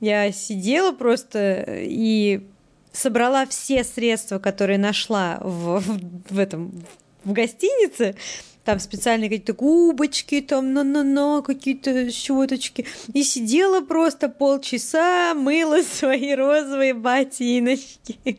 Я 0.00 0.32
сидела 0.32 0.90
просто 0.90 1.66
и 1.68 2.48
собрала 2.90 3.46
все 3.46 3.84
средства, 3.84 4.40
которые 4.40 4.78
нашла 4.80 5.38
в, 5.40 5.84
в, 6.30 6.36
этом 6.36 6.82
в 7.22 7.32
гостинице, 7.32 8.16
там 8.64 8.78
специальные 8.78 9.30
какие-то 9.30 9.52
губочки, 9.52 10.40
там 10.40 10.72
на-на-на, 10.72 11.42
какие-то 11.42 12.10
щеточки. 12.10 12.86
И 13.12 13.22
сидела 13.22 13.80
просто 13.80 14.28
полчаса, 14.28 15.34
мыла 15.34 15.82
свои 15.98 16.34
розовые 16.34 16.94
ботиночки. 16.94 18.38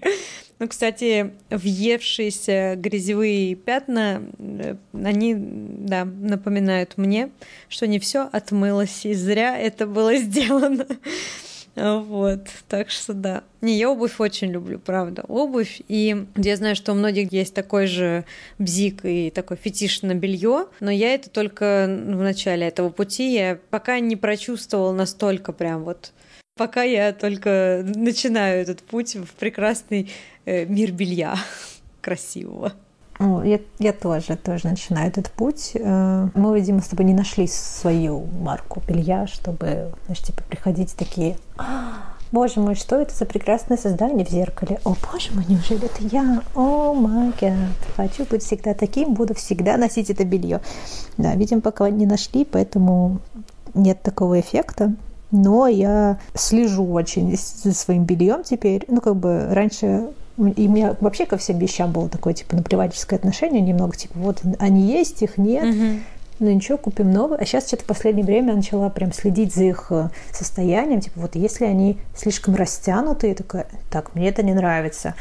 Ну, 0.59 0.67
кстати, 0.67 1.33
въевшиеся 1.49 2.75
грязевые 2.77 3.55
пятна, 3.55 4.21
э, 4.37 4.75
они, 4.93 5.33
да, 5.35 6.05
напоминают 6.05 6.97
мне, 6.97 7.31
что 7.67 7.87
не 7.87 7.97
все 7.97 8.29
отмылось, 8.31 9.03
и 9.07 9.15
зря 9.15 9.57
это 9.57 9.87
было 9.87 10.15
сделано. 10.17 10.85
Вот, 11.75 12.47
так 12.67 12.89
что 12.89 13.13
да. 13.13 13.43
Не, 13.61 13.77
я 13.77 13.89
обувь 13.89 14.19
очень 14.19 14.51
люблю, 14.51 14.77
правда, 14.77 15.23
обувь. 15.27 15.81
И 15.87 16.25
я 16.35 16.55
знаю, 16.57 16.75
что 16.75 16.91
у 16.91 16.95
многих 16.95 17.31
есть 17.31 17.53
такой 17.53 17.87
же 17.87 18.25
бзик 18.59 19.05
и 19.05 19.29
такой 19.29 19.55
фетиш 19.55 20.01
на 20.01 20.13
белье, 20.13 20.67
но 20.81 20.91
я 20.91 21.13
это 21.13 21.29
только 21.29 21.85
в 21.87 22.21
начале 22.21 22.67
этого 22.67 22.89
пути, 22.89 23.33
я 23.33 23.57
пока 23.69 23.99
не 23.99 24.15
прочувствовала 24.15 24.91
настолько 24.91 25.53
прям 25.53 25.83
вот 25.83 26.11
пока 26.55 26.83
я 26.83 27.13
только 27.13 27.83
начинаю 27.95 28.61
этот 28.61 28.83
путь 28.83 29.15
в 29.15 29.33
прекрасный 29.33 30.11
э, 30.45 30.65
мир 30.65 30.91
белья 30.91 31.35
красивого. 32.01 32.73
Я, 33.43 33.59
я 33.79 33.93
тоже, 33.93 34.35
тоже 34.35 34.67
начинаю 34.67 35.09
этот 35.09 35.29
путь. 35.29 35.71
Э, 35.75 36.27
мы, 36.33 36.59
видимо, 36.59 36.81
с 36.81 36.87
тобой 36.87 37.05
не 37.05 37.13
нашли 37.13 37.47
свою 37.47 38.25
марку 38.41 38.81
белья, 38.87 39.27
чтобы, 39.27 39.91
знаешь, 40.05 40.21
типа 40.23 40.41
приходить 40.49 40.95
такие, 40.95 41.37
«А, 41.57 42.15
боже 42.31 42.59
мой, 42.59 42.75
что 42.75 42.99
это 42.99 43.13
за 43.15 43.25
прекрасное 43.25 43.77
создание 43.77 44.25
в 44.25 44.29
зеркале? 44.29 44.79
О, 44.83 44.95
боже 45.11 45.31
мой, 45.33 45.45
неужели 45.47 45.85
это 45.85 46.03
я? 46.11 46.41
О, 46.55 46.93
май 46.93 47.33
Хочу 47.95 48.25
быть 48.25 48.43
всегда 48.43 48.73
таким, 48.73 49.13
буду 49.13 49.35
всегда 49.35 49.77
носить 49.77 50.09
это 50.09 50.25
белье. 50.25 50.61
Да, 51.17 51.35
видимо, 51.35 51.61
пока 51.61 51.89
не 51.89 52.05
нашли, 52.05 52.43
поэтому 52.45 53.19
нет 53.73 54.01
такого 54.01 54.39
эффекта. 54.39 54.93
Но 55.31 55.67
я 55.67 56.17
слежу 56.33 56.91
очень 56.91 57.37
за 57.37 57.73
своим 57.73 58.03
бельем 58.03 58.43
теперь. 58.43 58.83
Ну, 58.89 58.99
как 58.99 59.15
бы 59.15 59.47
раньше 59.51 60.09
и 60.47 60.67
у 60.67 60.71
меня 60.71 60.95
вообще 60.99 61.25
ко 61.25 61.37
всем 61.37 61.57
вещам 61.57 61.91
было 61.91 62.09
такое, 62.09 62.33
типа, 62.33 62.55
наплевательское 62.55 63.17
отношение 63.17 63.61
немного, 63.61 63.95
типа, 63.95 64.13
вот 64.17 64.41
они 64.59 64.91
есть, 64.91 65.21
их 65.21 65.37
нет, 65.37 65.63
угу. 65.63 65.99
ну 66.39 66.51
ничего, 66.51 66.77
купим 66.77 67.11
новые. 67.11 67.39
А 67.39 67.45
сейчас 67.45 67.67
что-то 67.67 67.83
в 67.83 67.87
последнее 67.87 68.25
время 68.25 68.49
я 68.49 68.55
начала 68.55 68.89
прям 68.89 69.13
следить 69.13 69.53
за 69.53 69.63
их 69.65 69.87
э, 69.91 70.09
состоянием, 70.31 71.01
типа, 71.01 71.19
вот 71.21 71.35
если 71.35 71.65
они 71.65 71.97
слишком 72.15 72.55
растянутые, 72.55 73.35
такая, 73.35 73.67
так, 73.89 74.15
мне 74.15 74.29
это 74.29 74.43
не 74.43 74.53
нравится. 74.53 75.15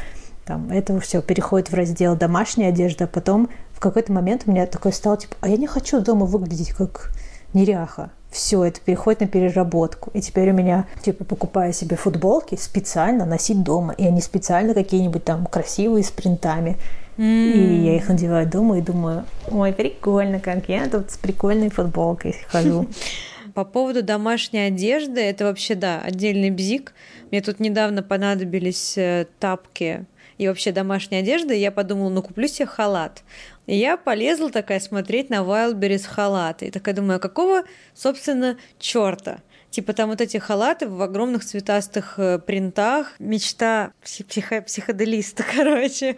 Там, 0.45 0.71
это 0.71 0.99
все 0.99 1.21
переходит 1.21 1.69
в 1.69 1.75
раздел 1.75 2.15
домашняя 2.15 2.69
одежда, 2.69 3.05
а 3.05 3.07
потом 3.07 3.49
в 3.71 3.79
какой-то 3.79 4.11
момент 4.11 4.43
у 4.45 4.51
меня 4.51 4.65
такое 4.65 4.91
стало, 4.91 5.17
типа, 5.17 5.35
а 5.41 5.47
я 5.47 5.57
не 5.57 5.67
хочу 5.67 6.01
дома 6.01 6.25
выглядеть 6.25 6.71
как 6.71 7.11
неряха 7.53 8.11
все 8.31 8.63
это 8.63 8.79
переходит 8.79 9.21
на 9.21 9.27
переработку. 9.27 10.09
И 10.13 10.21
теперь 10.21 10.51
у 10.51 10.53
меня, 10.53 10.87
типа, 11.03 11.25
покупаю 11.25 11.73
себе 11.73 11.97
футболки 11.97 12.55
специально 12.55 13.25
носить 13.25 13.61
дома. 13.61 13.93
И 13.97 14.05
они 14.05 14.21
специально 14.21 14.73
какие-нибудь 14.73 15.23
там 15.23 15.45
красивые 15.45 16.03
с 16.03 16.11
принтами. 16.11 16.77
Mm. 17.17 17.51
И 17.51 17.85
я 17.85 17.95
их 17.97 18.07
надеваю 18.07 18.47
дома 18.47 18.77
и 18.77 18.81
думаю, 18.81 19.25
ой, 19.49 19.73
прикольно, 19.73 20.39
как 20.39 20.69
я 20.69 20.87
тут 20.87 21.11
с 21.11 21.17
прикольной 21.17 21.69
футболкой 21.69 22.35
хожу. 22.47 22.87
По 23.53 23.65
поводу 23.65 24.01
домашней 24.01 24.61
одежды, 24.61 25.19
это 25.19 25.43
вообще, 25.43 25.75
да, 25.75 25.99
отдельный 26.01 26.51
бзик. 26.51 26.93
Мне 27.31 27.41
тут 27.41 27.59
недавно 27.59 28.01
понадобились 28.01 28.97
э, 28.97 29.25
тапки 29.39 30.05
и 30.37 30.47
вообще 30.47 30.71
домашняя 30.71 31.21
одежда, 31.21 31.53
и 31.53 31.59
я 31.59 31.71
подумала, 31.71 32.09
ну 32.09 32.21
куплю 32.23 32.47
себе 32.47 32.65
халат. 32.65 33.23
И 33.67 33.75
я 33.75 33.97
полезла 33.97 34.49
такая 34.49 34.79
смотреть 34.79 35.29
на 35.29 35.37
Wildberries 35.37 36.07
халаты. 36.07 36.67
И 36.67 36.71
такая 36.71 36.95
думаю, 36.95 37.17
а 37.17 37.19
какого, 37.19 37.63
собственно, 37.93 38.57
черта? 38.79 39.39
Типа 39.69 39.93
там 39.93 40.09
вот 40.09 40.19
эти 40.19 40.37
халаты 40.37 40.89
в 40.89 41.01
огромных 41.01 41.45
цветастых 41.45 42.15
э, 42.17 42.39
принтах. 42.39 43.13
Мечта 43.19 43.93
психо 44.03 44.61
психоделиста, 44.61 45.45
короче. 45.55 46.17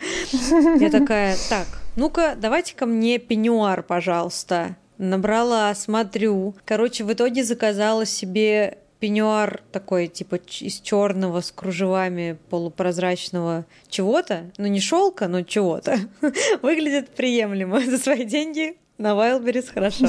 Я 0.80 0.90
такая, 0.90 1.38
так, 1.50 1.68
ну-ка, 1.96 2.36
давайте 2.36 2.76
ко 2.76 2.88
мне 2.88 3.20
пеньюар, 3.20 3.84
пожалуйста. 3.84 4.76
Набрала, 4.98 5.74
смотрю. 5.76 6.56
Короче, 6.66 7.04
в 7.04 7.14
итоге 7.14 7.44
заказала 7.44 8.06
себе 8.06 8.80
пеньюар 9.04 9.62
такой, 9.74 10.08
типа, 10.08 10.36
из 10.62 10.80
черного 10.80 11.42
с 11.42 11.52
кружевами 11.52 12.38
полупрозрачного 12.50 13.66
чего-то. 13.89 14.50
Ну, 14.58 14.68
не 14.68 14.80
шелка, 14.80 15.28
но 15.28 15.42
чего-то. 15.42 15.98
Выглядит 16.62 17.10
приемлемо 17.10 17.82
за 17.86 17.98
свои 17.98 18.24
деньги. 18.24 18.78
На 18.98 19.08
Wildberries 19.08 19.74
хорошо. 19.74 20.06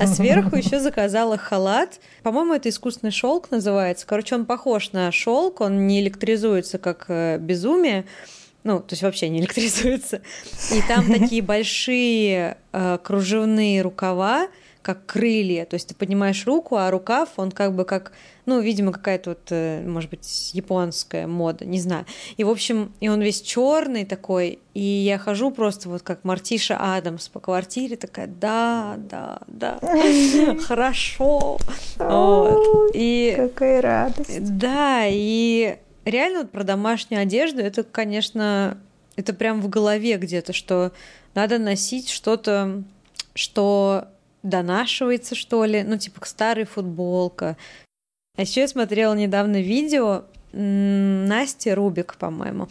А 0.00 0.06
сверху 0.06 0.56
еще 0.56 0.80
заказала 0.80 1.36
халат. 1.36 2.00
По-моему, 2.22 2.54
это 2.54 2.70
искусственный 2.70 3.12
шелк 3.12 3.50
называется. 3.50 4.06
Короче, 4.06 4.36
он 4.36 4.46
похож 4.46 4.92
на 4.92 5.12
шелк, 5.12 5.60
он 5.60 5.86
не 5.86 6.00
электризуется 6.00 6.78
как 6.78 7.04
э, 7.08 7.36
безумие. 7.36 8.06
Ну, 8.62 8.78
то 8.78 8.94
есть 8.94 9.02
вообще 9.02 9.28
не 9.28 9.40
электризуется. 9.40 10.22
И 10.72 10.80
там 10.88 11.12
такие 11.12 11.42
большие 11.42 12.56
э, 12.72 12.98
кружевные 13.04 13.82
рукава, 13.82 14.48
как 14.84 15.06
крылья. 15.06 15.64
То 15.64 15.74
есть 15.74 15.88
ты 15.88 15.94
поднимаешь 15.94 16.46
руку, 16.46 16.76
а 16.76 16.90
рукав, 16.90 17.30
он 17.36 17.50
как 17.50 17.74
бы 17.74 17.86
как, 17.86 18.12
ну, 18.44 18.60
видимо, 18.60 18.92
какая-то 18.92 19.30
вот, 19.30 19.48
э, 19.48 19.82
может 19.86 20.10
быть, 20.10 20.50
японская 20.52 21.26
мода, 21.26 21.64
не 21.64 21.80
знаю. 21.80 22.04
И, 22.36 22.44
в 22.44 22.50
общем, 22.50 22.92
и 23.00 23.08
он 23.08 23.22
весь 23.22 23.40
черный 23.40 24.04
такой, 24.04 24.58
и 24.74 24.82
я 24.82 25.16
хожу 25.16 25.50
просто 25.50 25.88
вот 25.88 26.02
как 26.02 26.22
Мартиша 26.22 26.76
Адамс 26.78 27.28
по 27.28 27.40
квартире, 27.40 27.96
такая, 27.96 28.26
да, 28.26 28.96
да, 28.98 29.40
да, 29.46 29.78
хорошо. 30.60 31.58
И 32.92 33.34
какая 33.36 33.80
радость. 33.80 34.58
Да, 34.58 35.04
и 35.06 35.78
реально 36.04 36.40
вот 36.40 36.50
про 36.50 36.62
домашнюю 36.62 37.22
одежду, 37.22 37.60
это, 37.62 37.84
конечно, 37.84 38.76
это 39.16 39.32
прям 39.32 39.62
в 39.62 39.70
голове 39.70 40.18
где-то, 40.18 40.52
что 40.52 40.92
надо 41.34 41.58
носить 41.58 42.10
что-то, 42.10 42.82
что 43.34 44.08
донашивается, 44.44 45.34
что 45.34 45.64
ли, 45.64 45.82
ну, 45.82 45.98
типа 45.98 46.24
старая 46.24 46.66
футболка. 46.66 47.56
А 48.36 48.42
еще 48.42 48.60
я 48.60 48.68
смотрела 48.68 49.14
недавно 49.14 49.60
видео 49.60 50.24
Насти 50.52 51.72
Рубик, 51.72 52.14
по-моему, 52.16 52.68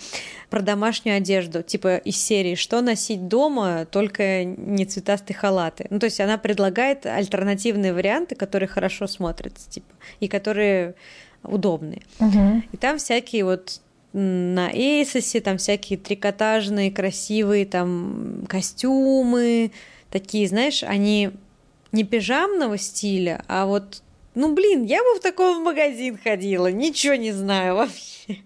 про 0.49 0.61
домашнюю 0.61 1.17
одежду, 1.17 1.63
типа 1.63 1.97
из 1.97 2.15
серии 2.15 2.55
«Что 2.55 2.79
носить 2.79 3.27
дома, 3.27 3.85
только 3.91 4.45
не 4.45 4.85
цветастые 4.85 5.35
халаты». 5.35 5.87
Ну, 5.89 5.99
то 5.99 6.05
есть 6.05 6.21
она 6.21 6.37
предлагает 6.37 7.05
альтернативные 7.05 7.93
варианты, 7.93 8.35
которые 8.35 8.69
хорошо 8.69 9.07
смотрятся, 9.07 9.69
типа, 9.69 9.93
и 10.21 10.29
которые 10.29 10.95
удобные. 11.43 12.03
Угу. 12.19 12.63
И 12.71 12.77
там 12.77 12.99
всякие 12.99 13.43
вот 13.43 13.81
на 14.13 14.71
Эйсосе, 14.71 15.41
там 15.41 15.57
всякие 15.57 15.99
трикотажные, 15.99 16.91
красивые 16.91 17.65
там 17.65 18.45
костюмы, 18.47 19.71
такие, 20.09 20.47
знаешь, 20.47 20.83
они 20.83 21.31
не 21.93 22.03
пижамного 22.03 22.77
стиля, 22.77 23.45
а 23.47 23.65
вот 23.65 24.03
ну, 24.35 24.53
блин, 24.53 24.83
я 24.83 25.03
бы 25.03 25.19
в 25.19 25.21
таком 25.21 25.63
магазин 25.63 26.17
ходила, 26.21 26.67
ничего 26.71 27.13
не 27.15 27.31
знаю 27.31 27.75
вообще. 27.75 28.39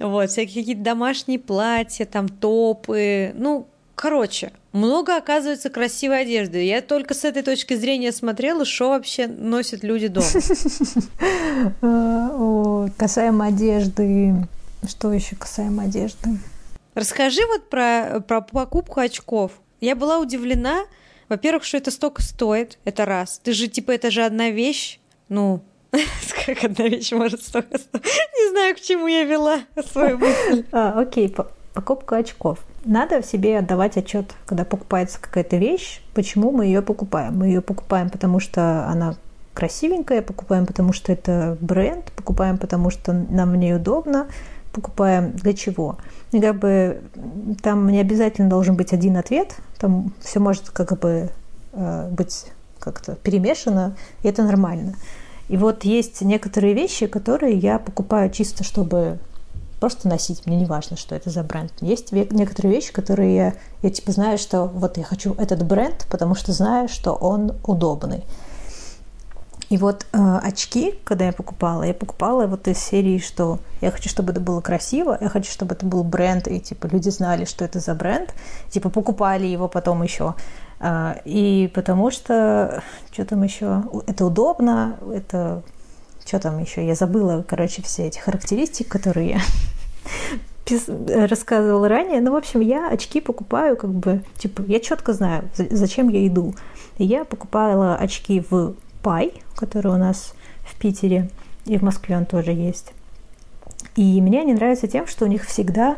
Вот, 0.00 0.30
всякие 0.30 0.62
какие-то 0.62 0.82
домашние 0.82 1.38
платья, 1.38 2.04
там 2.04 2.28
топы. 2.28 3.32
Ну, 3.34 3.68
короче, 3.94 4.52
много, 4.72 5.16
оказывается, 5.16 5.70
красивой 5.70 6.22
одежды. 6.22 6.64
Я 6.64 6.82
только 6.82 7.14
с 7.14 7.24
этой 7.24 7.42
точки 7.42 7.74
зрения 7.74 8.12
смотрела, 8.12 8.64
что 8.64 8.90
вообще 8.90 9.26
носят 9.26 9.82
люди 9.84 10.08
дома. 10.08 10.26
Касаемо 12.96 13.46
одежды, 13.46 14.34
что 14.86 15.12
еще 15.12 15.36
касаемо 15.36 15.84
одежды? 15.84 16.38
Расскажи 16.94 17.40
вот 17.46 17.70
про, 17.70 18.20
про 18.26 18.40
покупку 18.40 19.00
очков. 19.00 19.52
Я 19.80 19.94
была 19.96 20.18
удивлена, 20.18 20.84
во-первых, 21.28 21.64
что 21.64 21.76
это 21.76 21.90
столько 21.90 22.22
стоит, 22.22 22.78
это 22.84 23.04
раз. 23.04 23.40
Ты 23.42 23.52
же, 23.52 23.68
типа, 23.68 23.92
это 23.92 24.10
же 24.10 24.24
одна 24.24 24.50
вещь. 24.50 24.98
Ну, 25.28 25.62
как 26.46 26.64
одна 26.64 26.88
вещь 26.88 27.12
может 27.12 27.42
столько 27.42 27.78
стоить? 27.78 28.04
Не 28.04 28.50
знаю, 28.50 28.74
к 28.74 28.80
чему 28.80 29.06
я 29.06 29.24
вела 29.24 29.60
свою 29.90 30.18
мысль. 30.18 30.64
А, 30.72 31.00
окей, 31.00 31.34
покупка 31.74 32.16
очков. 32.16 32.58
Надо 32.84 33.20
в 33.22 33.26
себе 33.26 33.58
отдавать 33.58 33.96
отчет, 33.96 34.34
когда 34.46 34.64
покупается 34.64 35.20
какая-то 35.20 35.56
вещь, 35.56 36.00
почему 36.14 36.50
мы 36.50 36.66
ее 36.66 36.82
покупаем. 36.82 37.38
Мы 37.38 37.48
ее 37.48 37.60
покупаем, 37.60 38.10
потому 38.10 38.40
что 38.40 38.86
она 38.86 39.16
красивенькая, 39.54 40.22
покупаем, 40.22 40.66
потому 40.66 40.92
что 40.92 41.12
это 41.12 41.58
бренд, 41.60 42.12
покупаем, 42.12 42.58
потому 42.58 42.90
что 42.90 43.12
нам 43.12 43.50
в 43.50 43.56
ней 43.56 43.74
удобно, 43.74 44.28
покупаем 44.72 45.32
для 45.32 45.54
чего. 45.54 45.98
И 46.32 46.40
как 46.40 46.58
бы 46.58 47.02
там 47.62 47.88
не 47.88 48.00
обязательно 48.00 48.48
должен 48.48 48.76
быть 48.76 48.92
один 48.92 49.16
ответ, 49.16 49.56
там 49.78 50.12
все 50.20 50.40
может 50.40 50.70
как 50.70 50.98
бы 50.98 51.30
э, 51.72 52.08
быть 52.10 52.46
как-то 52.78 53.14
перемешано, 53.16 53.96
и 54.22 54.28
это 54.28 54.42
нормально. 54.42 54.94
И 55.48 55.56
вот 55.56 55.84
есть 55.84 56.20
некоторые 56.20 56.74
вещи, 56.74 57.06
которые 57.06 57.56
я 57.56 57.78
покупаю 57.78 58.30
чисто, 58.30 58.64
чтобы 58.64 59.18
просто 59.80 60.08
носить, 60.08 60.44
мне 60.46 60.56
не 60.56 60.66
важно, 60.66 60.96
что 60.96 61.14
это 61.14 61.30
за 61.30 61.42
бренд. 61.42 61.72
Есть 61.80 62.12
некоторые 62.12 62.74
вещи, 62.74 62.92
которые 62.92 63.34
я, 63.34 63.54
я 63.82 63.90
типа 63.90 64.12
знаю, 64.12 64.38
что 64.38 64.64
вот 64.66 64.98
я 64.98 65.04
хочу 65.04 65.34
этот 65.34 65.64
бренд, 65.64 66.06
потому 66.10 66.34
что 66.34 66.52
знаю, 66.52 66.88
что 66.88 67.12
он 67.12 67.52
удобный. 67.64 68.24
И 69.68 69.76
вот 69.76 70.06
э, 70.12 70.38
очки, 70.42 70.94
когда 71.04 71.26
я 71.26 71.32
покупала, 71.32 71.82
я 71.82 71.92
покупала 71.92 72.46
вот 72.46 72.68
из 72.68 72.78
серии, 72.78 73.18
что 73.18 73.58
я 73.82 73.90
хочу, 73.90 74.08
чтобы 74.08 74.32
это 74.32 74.40
было 74.40 74.62
красиво, 74.62 75.18
я 75.20 75.28
хочу, 75.28 75.50
чтобы 75.52 75.74
это 75.74 75.84
был 75.84 76.04
бренд, 76.04 76.48
и 76.48 76.58
типа 76.58 76.86
люди 76.86 77.10
знали, 77.10 77.44
что 77.44 77.64
это 77.64 77.78
за 77.78 77.94
бренд, 77.94 78.34
типа 78.70 78.88
покупали 78.88 79.46
его 79.46 79.68
потом 79.68 80.02
еще. 80.02 80.34
Э, 80.80 81.16
и 81.26 81.70
потому 81.74 82.10
что 82.10 82.82
что 83.12 83.24
там 83.26 83.42
еще? 83.42 83.82
Это 84.06 84.24
удобно, 84.24 84.96
это 85.12 85.62
что 86.24 86.38
там 86.38 86.58
еще? 86.58 86.86
Я 86.86 86.94
забыла, 86.94 87.44
короче, 87.46 87.82
все 87.82 88.06
эти 88.06 88.18
характеристики, 88.18 88.88
которые 88.88 89.40
я 90.66 91.26
рассказывала 91.28 91.88
ранее. 91.88 92.22
Ну, 92.22 92.32
в 92.32 92.36
общем, 92.36 92.60
я 92.60 92.88
очки 92.88 93.20
покупаю, 93.20 93.76
как 93.76 93.90
бы, 93.90 94.22
типа, 94.38 94.62
я 94.66 94.80
четко 94.80 95.12
знаю, 95.12 95.48
зачем 95.56 96.08
я 96.08 96.26
иду. 96.26 96.54
Я 96.98 97.24
покупала 97.24 97.96
очки 97.96 98.42
в 98.50 98.74
Пай, 99.02 99.32
который 99.56 99.92
у 99.92 99.96
нас 99.96 100.34
в 100.64 100.76
Питере, 100.76 101.30
и 101.64 101.78
в 101.78 101.82
Москве 101.82 102.16
он 102.16 102.26
тоже 102.26 102.52
есть. 102.52 102.92
И 103.96 104.20
мне 104.20 104.40
они 104.40 104.54
нравятся 104.54 104.88
тем, 104.88 105.06
что 105.06 105.24
у 105.24 105.28
них 105.28 105.44
всегда 105.44 105.96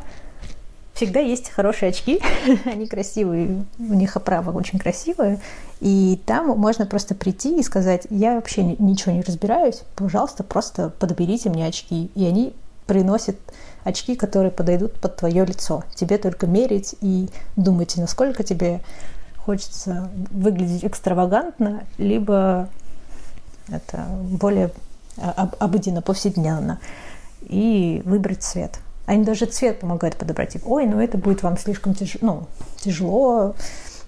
всегда 1.00 1.20
есть 1.20 1.48
хорошие 1.48 1.90
очки, 1.90 2.20
они 2.66 2.86
красивые, 2.86 3.64
у 3.78 3.94
них 3.94 4.16
оправа 4.16 4.50
очень 4.50 4.78
красивая, 4.78 5.40
и 5.80 6.20
там 6.26 6.48
можно 6.58 6.84
просто 6.84 7.14
прийти 7.14 7.58
и 7.58 7.62
сказать, 7.62 8.06
я 8.10 8.34
вообще 8.34 8.62
ничего 8.62 9.12
не 9.12 9.22
разбираюсь, 9.22 9.82
пожалуйста, 9.96 10.44
просто 10.44 10.90
подберите 10.90 11.48
мне 11.48 11.66
очки, 11.66 12.10
и 12.14 12.26
они 12.26 12.52
приносят 12.86 13.36
очки, 13.82 14.14
которые 14.14 14.50
подойдут 14.50 14.92
под 14.94 15.16
твое 15.16 15.46
лицо. 15.46 15.84
Тебе 15.94 16.18
только 16.18 16.46
мерить 16.46 16.96
и 17.00 17.30
думать, 17.56 17.96
насколько 17.96 18.42
тебе 18.42 18.80
хочется 19.38 20.10
выглядеть 20.30 20.84
экстравагантно, 20.84 21.84
либо 21.96 22.68
это 23.70 24.06
более 24.22 24.70
а, 25.16 25.50
обыденно, 25.59 26.02
повседневно. 26.02 26.80
И 27.42 28.02
выбрать 28.04 28.42
цвет. 28.42 28.78
Они 29.06 29.24
даже 29.24 29.46
цвет 29.46 29.80
помогают 29.80 30.16
подобрать. 30.16 30.52
Типа, 30.52 30.66
ой, 30.66 30.87
ну 30.87 31.00
это 31.00 31.18
будет 31.18 31.42
вам 31.42 31.59
слишком 31.59 31.94
тяж... 31.94 32.18
ну, 32.20 32.46
тяжело, 32.76 33.54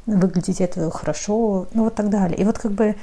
выглядеть 0.07 0.61
это 0.61 0.91
хорошо, 0.91 1.67
ну 1.75 1.85
вот 1.85 1.95
так 1.95 2.09
далее. 2.09 2.39
И 2.39 2.45
вот 2.45 2.59
как 2.59 2.73
бы 2.73 2.97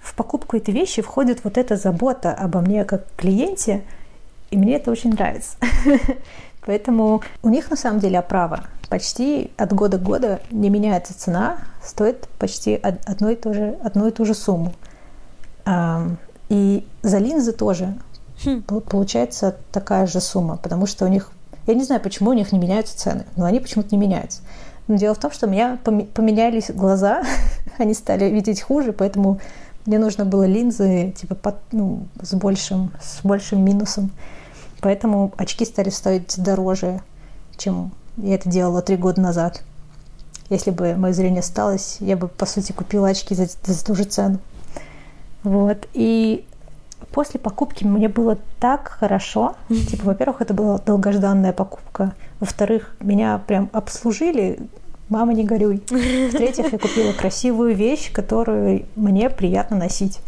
в 0.00 0.14
покупку 0.14 0.56
этой 0.56 0.72
вещи 0.72 1.02
входит 1.02 1.44
вот 1.44 1.58
эта 1.58 1.76
забота 1.76 2.32
обо 2.32 2.60
мне 2.60 2.84
как 2.84 3.04
клиенте, 3.16 3.82
и 4.50 4.56
мне 4.56 4.76
это 4.76 4.90
очень 4.90 5.10
нравится. 5.10 5.56
Поэтому 6.64 7.22
у 7.42 7.48
них 7.48 7.70
на 7.70 7.76
самом 7.76 8.00
деле 8.00 8.18
оправа. 8.18 8.64
Почти 8.88 9.50
от 9.56 9.72
года 9.72 9.98
к 9.98 10.02
году 10.02 10.38
не 10.50 10.70
меняется 10.70 11.18
цена, 11.18 11.58
стоит 11.82 12.28
почти 12.38 12.76
одну 12.76 13.30
и 13.30 13.36
ту 13.36 13.52
же, 13.52 13.78
одну 13.82 14.06
и 14.06 14.10
ту 14.10 14.24
же 14.24 14.34
сумму. 14.34 14.72
И 16.48 16.86
за 17.02 17.18
линзы 17.18 17.52
тоже 17.52 17.94
хм. 18.44 18.62
получается 18.62 19.56
такая 19.72 20.06
же 20.06 20.20
сумма, 20.20 20.56
потому 20.56 20.86
что 20.86 21.04
у 21.04 21.08
них, 21.08 21.32
я 21.66 21.74
не 21.74 21.84
знаю, 21.84 22.00
почему 22.00 22.30
у 22.30 22.34
них 22.34 22.52
не 22.52 22.58
меняются 22.58 22.96
цены, 22.96 23.26
но 23.36 23.44
они 23.44 23.58
почему-то 23.58 23.94
не 23.94 24.00
меняются. 24.00 24.42
Но 24.86 24.96
дело 24.96 25.14
в 25.14 25.18
том, 25.18 25.32
что 25.32 25.46
у 25.46 25.50
меня 25.50 25.78
поменялись 25.82 26.70
глаза, 26.70 27.22
они 27.78 27.94
стали 27.94 28.26
видеть 28.26 28.62
хуже, 28.62 28.92
поэтому 28.92 29.40
мне 29.86 29.98
нужно 29.98 30.24
было 30.24 30.44
линзы 30.44 31.12
типа 31.16 31.34
под, 31.34 31.56
ну, 31.72 32.06
с 32.20 32.34
большим, 32.34 32.92
с 33.00 33.24
большим 33.24 33.64
минусом. 33.64 34.10
Поэтому 34.80 35.32
очки 35.36 35.64
стали 35.64 35.90
стоить 35.90 36.40
дороже, 36.40 37.00
чем 37.56 37.92
я 38.16 38.34
это 38.34 38.48
делала 38.48 38.82
три 38.82 38.96
года 38.96 39.20
назад. 39.20 39.62
Если 40.48 40.70
бы 40.70 40.94
мое 40.94 41.12
зрение 41.12 41.40
осталось, 41.40 41.96
я 42.00 42.16
бы, 42.16 42.28
по 42.28 42.46
сути, 42.46 42.72
купила 42.72 43.08
очки 43.08 43.34
за, 43.34 43.46
за 43.46 43.84
ту 43.84 43.94
же 43.94 44.04
цену. 44.04 44.38
Вот. 45.46 45.86
И 45.94 46.44
после 47.12 47.38
покупки 47.38 47.84
мне 47.84 48.08
было 48.08 48.36
так 48.58 48.88
хорошо. 48.88 49.54
Типа, 49.68 50.06
во-первых, 50.06 50.42
это 50.42 50.54
была 50.54 50.78
долгожданная 50.78 51.52
покупка. 51.52 52.14
Во-вторых, 52.40 52.96
меня 52.98 53.40
прям 53.46 53.70
обслужили. 53.72 54.58
Мама, 55.08 55.34
не 55.34 55.44
горюй. 55.44 55.84
В-третьих, 55.86 56.72
я 56.72 56.78
купила 56.80 57.12
красивую 57.12 57.76
вещь, 57.76 58.10
которую 58.12 58.86
мне 58.96 59.30
приятно 59.30 59.76
носить. 59.76 60.18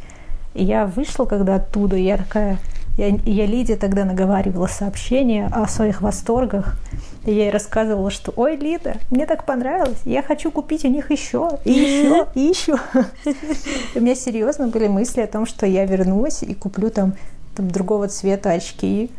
И 0.54 0.62
я 0.62 0.87
вышла 0.87 1.24
когда 1.24 1.57
оттуда, 1.57 1.96
и 1.96 2.04
я 2.04 2.16
такая, 2.16 2.59
я, 2.98 3.16
я 3.24 3.46
Лиде 3.46 3.76
тогда 3.76 4.04
наговаривала 4.04 4.66
сообщения 4.66 5.48
о 5.52 5.68
своих 5.68 6.02
восторгах. 6.02 6.76
И 7.24 7.32
я 7.32 7.44
ей 7.44 7.50
рассказывала, 7.50 8.11
что 8.11 8.32
«Ой, 8.34 8.56
Лида, 8.56 8.96
мне 9.11 9.24
так 9.24 9.44
понравилось, 9.44 10.00
я 10.04 10.20
хочу 10.20 10.50
купить 10.50 10.84
у 10.84 10.88
них 10.88 11.12
еще, 11.12 11.61
и 11.64 11.72
еще, 11.72 12.26
и 12.34 12.40
еще». 12.40 12.76
У 13.94 14.00
меня 14.00 14.16
серьезно 14.16 14.66
были 14.66 14.88
мысли 14.88 15.20
о 15.20 15.28
том, 15.28 15.46
что 15.46 15.64
я 15.64 15.87
вернусь 15.87 16.42
и 16.42 16.54
куплю 16.54 16.90
там, 16.90 17.14
там 17.54 17.70
другого 17.70 18.08
цвета 18.08 18.50
очки. 18.50 19.11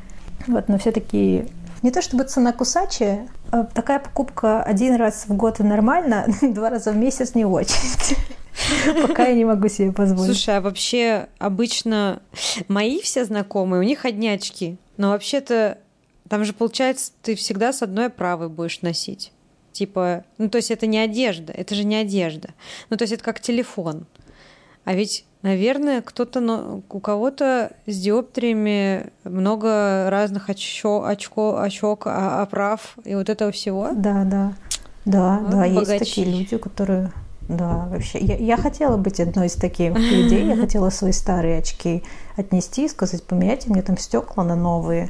Вот, 0.47 0.67
но 0.67 0.77
все-таки 0.77 1.45
не 1.81 1.91
то 1.91 2.01
чтобы 2.01 2.25
цена 2.25 2.51
кусачая, 2.51 3.27
а 3.51 3.63
такая 3.63 3.99
покупка 3.99 4.61
один 4.61 4.95
раз 4.95 5.23
в 5.27 5.33
год 5.35 5.61
и 5.61 5.63
нормально, 5.63 6.25
два 6.41 6.69
раза 6.69 6.91
в 6.91 6.97
месяц 6.97 7.33
не 7.33 7.45
очень. 7.45 7.75
Пока 9.07 9.27
я 9.27 9.33
не 9.33 9.45
могу 9.45 9.67
себе 9.67 9.91
позволить. 9.91 10.25
Слушай, 10.25 10.57
а 10.57 10.61
вообще 10.61 11.27
обычно 11.37 12.21
мои 12.67 12.99
все 13.01 13.25
знакомые, 13.25 13.81
у 13.81 13.83
них 13.83 14.05
одни 14.05 14.29
очки. 14.29 14.77
Но 14.97 15.09
вообще-то 15.09 15.77
там 16.27 16.45
же 16.45 16.53
получается, 16.53 17.11
ты 17.21 17.35
всегда 17.35 17.73
с 17.73 17.81
одной 17.81 18.09
правой 18.09 18.49
будешь 18.49 18.81
носить. 18.81 19.31
Типа, 19.71 20.25
ну 20.37 20.49
то 20.49 20.57
есть 20.57 20.71
это 20.71 20.87
не 20.87 20.99
одежда, 20.99 21.53
это 21.53 21.75
же 21.75 21.83
не 21.83 21.95
одежда. 21.95 22.49
Ну 22.89 22.97
то 22.97 23.03
есть 23.03 23.13
это 23.13 23.23
как 23.23 23.39
телефон. 23.39 24.05
А 24.83 24.93
ведь 24.93 25.25
Наверное, 25.41 26.01
кто-то, 26.01 26.83
у 26.89 26.99
кого-то 26.99 27.71
с 27.85 27.97
диоптриями 27.97 29.13
много 29.23 30.09
разных 30.09 30.49
очко, 30.49 31.05
очко, 31.05 31.61
очок, 31.61 32.07
а, 32.07 32.41
оправ 32.41 32.97
и 33.05 33.15
вот 33.15 33.29
этого 33.29 33.53
всего. 33.53 33.91
Да, 33.93 34.25
да. 34.25 34.53
Да, 35.05 35.39
вот 35.39 35.51
да, 35.51 35.57
богачи. 35.59 35.91
есть 35.91 35.99
такие 35.99 36.27
люди, 36.27 36.57
которые 36.57 37.13
да, 37.49 37.87
вообще. 37.89 38.19
Я, 38.19 38.37
я 38.37 38.57
хотела 38.57 38.95
быть 38.95 39.19
одной 39.19 39.47
из 39.47 39.55
таких 39.55 39.95
людей. 39.95 40.45
Я 40.45 40.55
хотела 40.61 40.91
свои 40.91 41.11
старые 41.11 41.57
очки 41.57 42.03
отнести 42.37 42.85
и 42.85 42.87
сказать, 42.87 43.23
поменяйте 43.23 43.69
мне 43.69 43.81
там 43.81 43.97
стекла 43.97 44.43
на 44.43 44.55
новые 44.55 45.09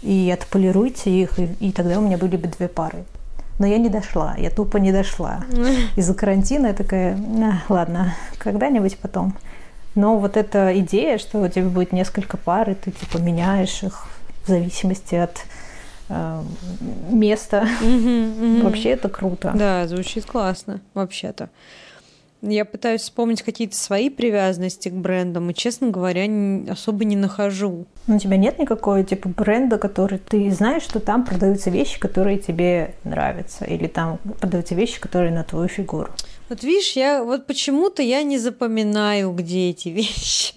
и 0.00 0.32
отполируйте 0.32 1.10
их, 1.10 1.40
и, 1.40 1.48
и 1.58 1.72
тогда 1.72 1.98
у 1.98 2.02
меня 2.02 2.18
были 2.18 2.36
бы 2.36 2.46
две 2.46 2.68
пары. 2.68 3.04
Но 3.58 3.66
я 3.66 3.78
не 3.78 3.88
дошла, 3.88 4.36
я 4.38 4.50
тупо 4.50 4.76
не 4.76 4.92
дошла. 4.92 5.40
Из-за 5.96 6.14
карантина 6.14 6.68
я 6.68 6.72
такая, 6.72 7.18
а, 7.18 7.72
ладно, 7.72 8.14
когда-нибудь 8.38 8.98
потом. 8.98 9.34
Но 9.96 10.18
вот 10.18 10.36
эта 10.36 10.78
идея, 10.80 11.18
что 11.18 11.40
у 11.40 11.48
тебя 11.48 11.64
будет 11.68 11.90
несколько 11.92 12.36
пар, 12.36 12.70
и 12.70 12.74
ты 12.74 12.92
типа 12.92 13.18
меняешь 13.18 13.82
их 13.82 14.06
в 14.44 14.48
зависимости 14.48 15.16
от 15.16 15.40
э, 16.08 16.42
места, 17.10 17.68
вообще 18.62 18.90
это 18.90 19.08
круто. 19.08 19.52
Да, 19.54 19.86
звучит 19.86 20.26
классно, 20.26 20.80
вообще-то. 20.94 21.50
Я 22.42 22.64
пытаюсь 22.64 23.00
вспомнить 23.00 23.42
какие-то 23.42 23.74
свои 23.74 24.10
привязанности 24.10 24.90
к 24.90 24.92
брендам, 24.92 25.50
и, 25.50 25.54
честно 25.54 25.88
говоря, 25.88 26.26
особо 26.70 27.04
не 27.04 27.16
нахожу. 27.16 27.86
Ну, 28.06 28.16
у 28.16 28.18
тебя 28.18 28.36
нет 28.36 28.58
никакого 28.58 29.02
типа 29.02 29.30
бренда, 29.30 29.78
который 29.78 30.18
ты 30.18 30.50
знаешь, 30.50 30.82
что 30.82 31.00
там 31.00 31.24
продаются 31.24 31.70
вещи, 31.70 31.98
которые 31.98 32.38
тебе 32.38 32.94
нравятся, 33.04 33.64
или 33.64 33.86
там 33.86 34.18
продаются 34.40 34.74
вещи, 34.74 35.00
которые 35.00 35.32
на 35.32 35.44
твою 35.44 35.68
фигуру? 35.68 36.10
Вот 36.48 36.62
видишь, 36.62 36.92
я 36.92 37.24
вот 37.24 37.46
почему-то 37.46 38.02
я 38.02 38.22
не 38.22 38.38
запоминаю, 38.38 39.32
где 39.32 39.70
эти 39.70 39.88
вещи. 39.88 40.54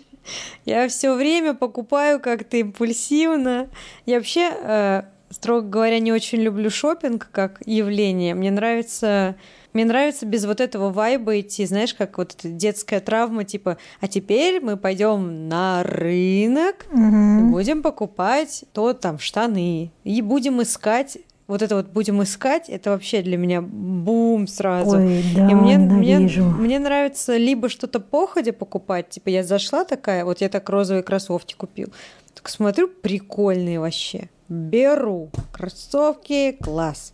Я 0.65 0.87
все 0.89 1.15
время 1.15 1.55
покупаю 1.55 2.19
как-то 2.19 2.57
импульсивно. 2.57 3.67
Я 4.05 4.17
вообще, 4.17 4.51
э, 4.53 5.03
строго 5.29 5.67
говоря, 5.67 5.99
не 5.99 6.11
очень 6.11 6.39
люблю 6.39 6.69
шопинг 6.69 7.29
как 7.31 7.61
явление. 7.65 8.35
Мне 8.35 8.51
нравится 8.51 9.35
мне 9.71 9.85
нравится 9.85 10.25
без 10.25 10.45
вот 10.45 10.61
этого 10.61 10.91
вайба 10.91 11.39
идти, 11.39 11.65
знаешь, 11.65 11.93
как 11.93 12.17
вот 12.17 12.35
эта 12.37 12.49
детская 12.49 12.99
травма, 12.99 13.43
типа, 13.43 13.77
а 14.01 14.07
теперь 14.07 14.61
мы 14.61 14.77
пойдем 14.77 15.47
на 15.47 15.83
рынок 15.83 16.87
угу. 16.91 16.99
и 16.99 17.43
будем 17.51 17.83
покупать 17.83 18.65
то 18.73 18.93
там 18.93 19.19
штаны 19.19 19.91
и 20.03 20.21
будем 20.23 20.61
искать 20.61 21.19
вот 21.49 21.63
это 21.63 21.77
вот 21.77 21.87
будем 21.87 22.21
искать, 22.21 22.69
это 22.69 22.91
вообще 22.91 23.23
для 23.23 23.35
меня 23.35 23.61
бум 23.63 24.47
сразу. 24.47 24.97
Ой, 24.97 25.23
да, 25.35 25.49
и 25.49 25.55
мне, 25.55 25.79
мне, 25.79 26.19
мне 26.19 26.77
нравится 26.77 27.37
либо 27.37 27.69
что-то 27.69 27.99
походя 27.99 28.53
покупать, 28.53 29.09
типа 29.09 29.29
я 29.29 29.43
зашла 29.43 29.83
такая, 29.83 30.25
вот 30.25 30.41
я 30.41 30.49
так 30.49 30.69
розовые 30.69 31.01
кроссовки 31.01 31.55
купил, 31.55 31.91
так 32.35 32.49
смотрю, 32.49 32.87
прикольные 32.87 33.79
вообще. 33.79 34.29
Беру 34.49 35.29
кроссовки, 35.51 36.57
класс. 36.61 37.13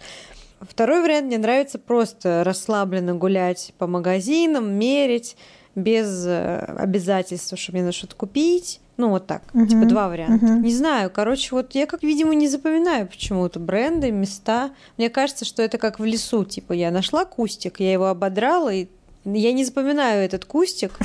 Второй 0.61 1.01
вариант 1.01 1.27
мне 1.27 1.37
нравится 1.37 1.77
просто 1.77 2.43
расслабленно 2.43 3.13
гулять 3.13 3.73
по 3.77 3.87
магазинам, 3.87 4.73
мерить, 4.73 5.35
без 5.75 6.25
э, 6.25 6.59
обязательства, 6.77 7.57
что 7.57 7.73
мне 7.73 7.81
надо 7.81 7.93
что-то 7.93 8.15
купить. 8.15 8.79
Ну, 8.97 9.09
вот 9.09 9.27
так. 9.27 9.43
Uh-huh. 9.53 9.67
Типа 9.67 9.85
два 9.85 10.07
варианта. 10.07 10.45
Uh-huh. 10.45 10.59
Не 10.61 10.73
знаю. 10.73 11.11
Короче, 11.13 11.53
вот 11.53 11.75
я 11.75 11.85
как, 11.85 12.01
видимо, 12.01 12.33
не 12.33 12.47
запоминаю 12.47 13.07
почему-то 13.07 13.59
бренды, 13.59 14.11
места. 14.11 14.71
Мне 14.97 15.09
кажется, 15.09 15.43
что 15.43 15.61
это 15.61 15.77
как 15.77 15.99
в 15.99 16.05
лесу. 16.05 16.45
Типа 16.45 16.71
я 16.71 16.91
нашла 16.91 17.25
кустик, 17.25 17.81
я 17.81 17.91
его 17.91 18.07
ободрала, 18.07 18.73
и 18.73 18.87
я 19.25 19.51
не 19.51 19.65
запоминаю 19.65 20.23
этот 20.23 20.45
кустик, 20.45 20.97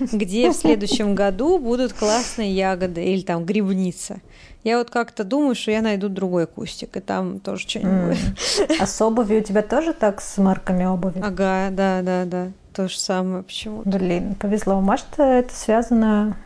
где 0.00 0.52
в 0.52 0.54
следующем 0.54 1.16
году 1.16 1.58
будут 1.58 1.92
классные 1.92 2.52
ягоды 2.52 3.02
или 3.04 3.22
там 3.22 3.44
грибница. 3.44 4.20
Я 4.64 4.78
вот 4.78 4.90
как-то 4.90 5.24
думаю, 5.24 5.56
что 5.56 5.72
я 5.72 5.82
найду 5.82 6.08
другой 6.08 6.46
кустик, 6.46 6.96
и 6.96 7.00
там 7.00 7.40
тоже 7.40 7.68
что-нибудь. 7.68 8.18
Mm. 8.18 8.76
А 8.80 8.86
с 8.86 9.00
обувью 9.02 9.40
у 9.40 9.42
тебя 9.42 9.62
тоже 9.62 9.92
так 9.92 10.20
с 10.20 10.38
марками 10.38 10.84
обуви? 10.84 11.20
Ага, 11.20 11.68
да, 11.70 12.00
да, 12.02 12.24
да. 12.24 12.48
То 12.72 12.88
же 12.88 12.98
самое 12.98 13.42
почему-то. 13.42 13.90
Блин, 13.90 14.36
повезло. 14.36 14.80
Может, 14.80 15.06
это 15.18 15.52
связано, 15.52 16.36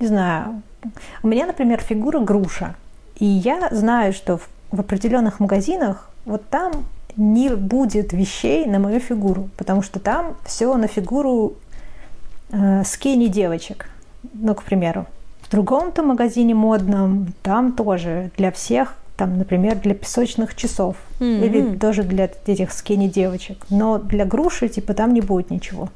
не 0.00 0.08
знаю. 0.08 0.62
У 1.22 1.28
меня, 1.28 1.46
например, 1.46 1.80
фигура 1.80 2.18
груша. 2.18 2.74
И 3.16 3.24
я 3.24 3.68
знаю, 3.70 4.12
что 4.12 4.38
в, 4.38 4.48
в 4.72 4.80
определенных 4.80 5.38
магазинах 5.38 6.10
вот 6.24 6.48
там 6.48 6.84
не 7.16 7.48
будет 7.50 8.12
вещей 8.12 8.66
на 8.66 8.80
мою 8.80 8.98
фигуру, 8.98 9.50
потому 9.56 9.82
что 9.82 10.00
там 10.00 10.36
все 10.44 10.74
на 10.76 10.88
фигуру 10.88 11.54
э, 12.50 12.82
скини 12.84 13.28
девочек. 13.28 13.88
Ну, 14.34 14.54
к 14.56 14.64
примеру 14.64 15.06
другом-то 15.52 16.02
магазине 16.02 16.54
модном 16.54 17.32
там 17.42 17.72
тоже 17.72 18.30
для 18.36 18.50
всех, 18.50 18.94
там, 19.16 19.38
например, 19.38 19.76
для 19.76 19.94
песочных 19.94 20.56
часов 20.56 20.96
mm-hmm. 21.20 21.46
или 21.46 21.78
тоже 21.78 22.02
для 22.02 22.30
этих 22.46 22.72
скини 22.72 23.08
девочек. 23.08 23.64
Но 23.70 23.98
для 23.98 24.24
груши 24.24 24.68
типа 24.68 24.94
там 24.94 25.14
не 25.14 25.20
будет 25.20 25.50
ничего. 25.50 25.90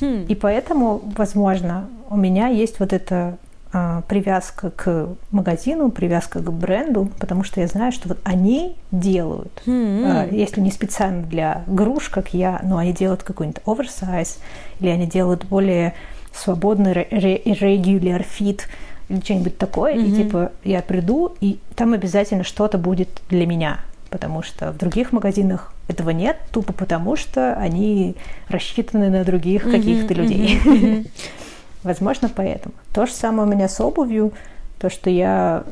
Mm. 0.00 0.26
И 0.26 0.34
поэтому, 0.34 1.00
возможно, 1.16 1.88
у 2.10 2.16
меня 2.16 2.48
есть 2.48 2.80
вот 2.80 2.92
эта 2.92 3.38
а, 3.72 4.02
привязка 4.02 4.70
к 4.70 5.08
магазину, 5.30 5.90
привязка 5.90 6.40
к 6.40 6.52
бренду, 6.52 7.10
потому 7.18 7.44
что 7.44 7.60
я 7.60 7.66
знаю, 7.66 7.92
что 7.92 8.08
вот 8.08 8.18
они 8.24 8.76
делают, 8.90 9.62
mm-hmm. 9.66 10.04
а, 10.04 10.34
если 10.34 10.60
не 10.60 10.70
специально 10.70 11.22
для 11.22 11.62
груш, 11.66 12.08
как 12.08 12.34
я, 12.34 12.60
но 12.62 12.78
они 12.78 12.92
делают 12.92 13.22
какой-нибудь 13.22 13.62
оверсайз, 13.66 14.38
или 14.80 14.88
они 14.88 15.06
делают 15.06 15.44
более 15.44 15.94
свободный 16.36 16.92
регуляр 16.92 18.22
фит 18.22 18.68
или 19.08 19.20
что-нибудь 19.20 19.58
такое, 19.58 19.94
mm-hmm. 19.94 20.06
и 20.06 20.16
типа 20.16 20.52
я 20.64 20.82
приду, 20.82 21.34
и 21.40 21.58
там 21.74 21.92
обязательно 21.92 22.44
что-то 22.44 22.78
будет 22.78 23.08
для 23.28 23.46
меня, 23.46 23.80
потому 24.10 24.42
что 24.42 24.72
в 24.72 24.78
других 24.78 25.12
магазинах 25.12 25.72
этого 25.88 26.10
нет, 26.10 26.36
тупо 26.50 26.72
потому 26.72 27.16
что 27.16 27.54
они 27.54 28.16
рассчитаны 28.48 29.10
на 29.10 29.24
других 29.24 29.66
mm-hmm. 29.66 29.72
каких-то 29.72 30.14
людей. 30.14 30.60
Mm-hmm. 30.64 31.10
Возможно, 31.84 32.28
поэтому. 32.34 32.74
То 32.92 33.06
же 33.06 33.12
самое 33.12 33.48
у 33.48 33.52
меня 33.52 33.68
с 33.68 33.80
обувью, 33.80 34.32
то, 34.80 34.90
что 34.90 35.08
я 35.08 35.62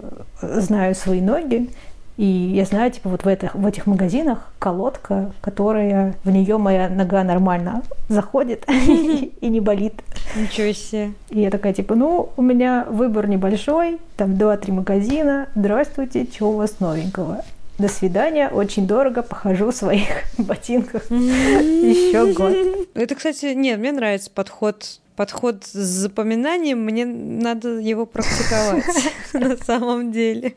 знаю 0.41 0.95
свои 0.95 1.21
ноги, 1.21 1.69
и 2.17 2.25
я 2.25 2.65
знаю, 2.65 2.93
типа, 2.93 3.09
вот 3.09 3.25
в 3.25 3.29
этих, 3.29 3.55
в 3.55 3.67
этих 3.67 3.87
магазинах 3.87 4.53
колодка, 4.61 5.33
которая 5.41 6.15
в 6.23 6.31
нее 6.31 6.59
моя 6.59 6.89
нога 6.89 7.25
нормально 7.25 7.83
заходит 8.09 8.65
и 8.69 9.49
не 9.49 9.61
болит. 9.61 9.95
Ничего 10.37 10.73
себе. 10.73 11.13
И 11.31 11.41
я 11.41 11.51
такая, 11.51 11.73
типа, 11.73 11.97
ну, 11.97 12.31
у 12.37 12.43
меня 12.43 12.87
выбор 12.89 13.27
небольшой, 13.27 13.99
там 14.17 14.39
два-три 14.39 14.73
магазина. 14.73 15.49
Здравствуйте, 15.57 16.27
что 16.33 16.51
у 16.51 16.57
вас 16.57 16.79
новенького? 16.79 17.45
До 17.79 17.89
свидания, 17.89 18.49
очень 18.49 18.87
дорого, 18.87 19.23
похожу 19.23 19.73
в 19.73 19.75
своих 19.75 20.09
ботинках 20.39 21.11
еще 21.11 22.33
год. 22.33 22.55
Это, 22.95 23.17
кстати, 23.17 23.47
нет, 23.55 23.81
мне 23.81 23.91
нравится 23.91 24.31
подход 24.33 25.01
подход 25.17 25.65
с 25.65 25.73
запоминанием, 25.73 26.81
мне 26.81 27.07
надо 27.07 27.79
его 27.79 28.05
практиковать 28.05 28.85
на 29.33 29.57
самом 29.57 30.11
деле. 30.11 30.55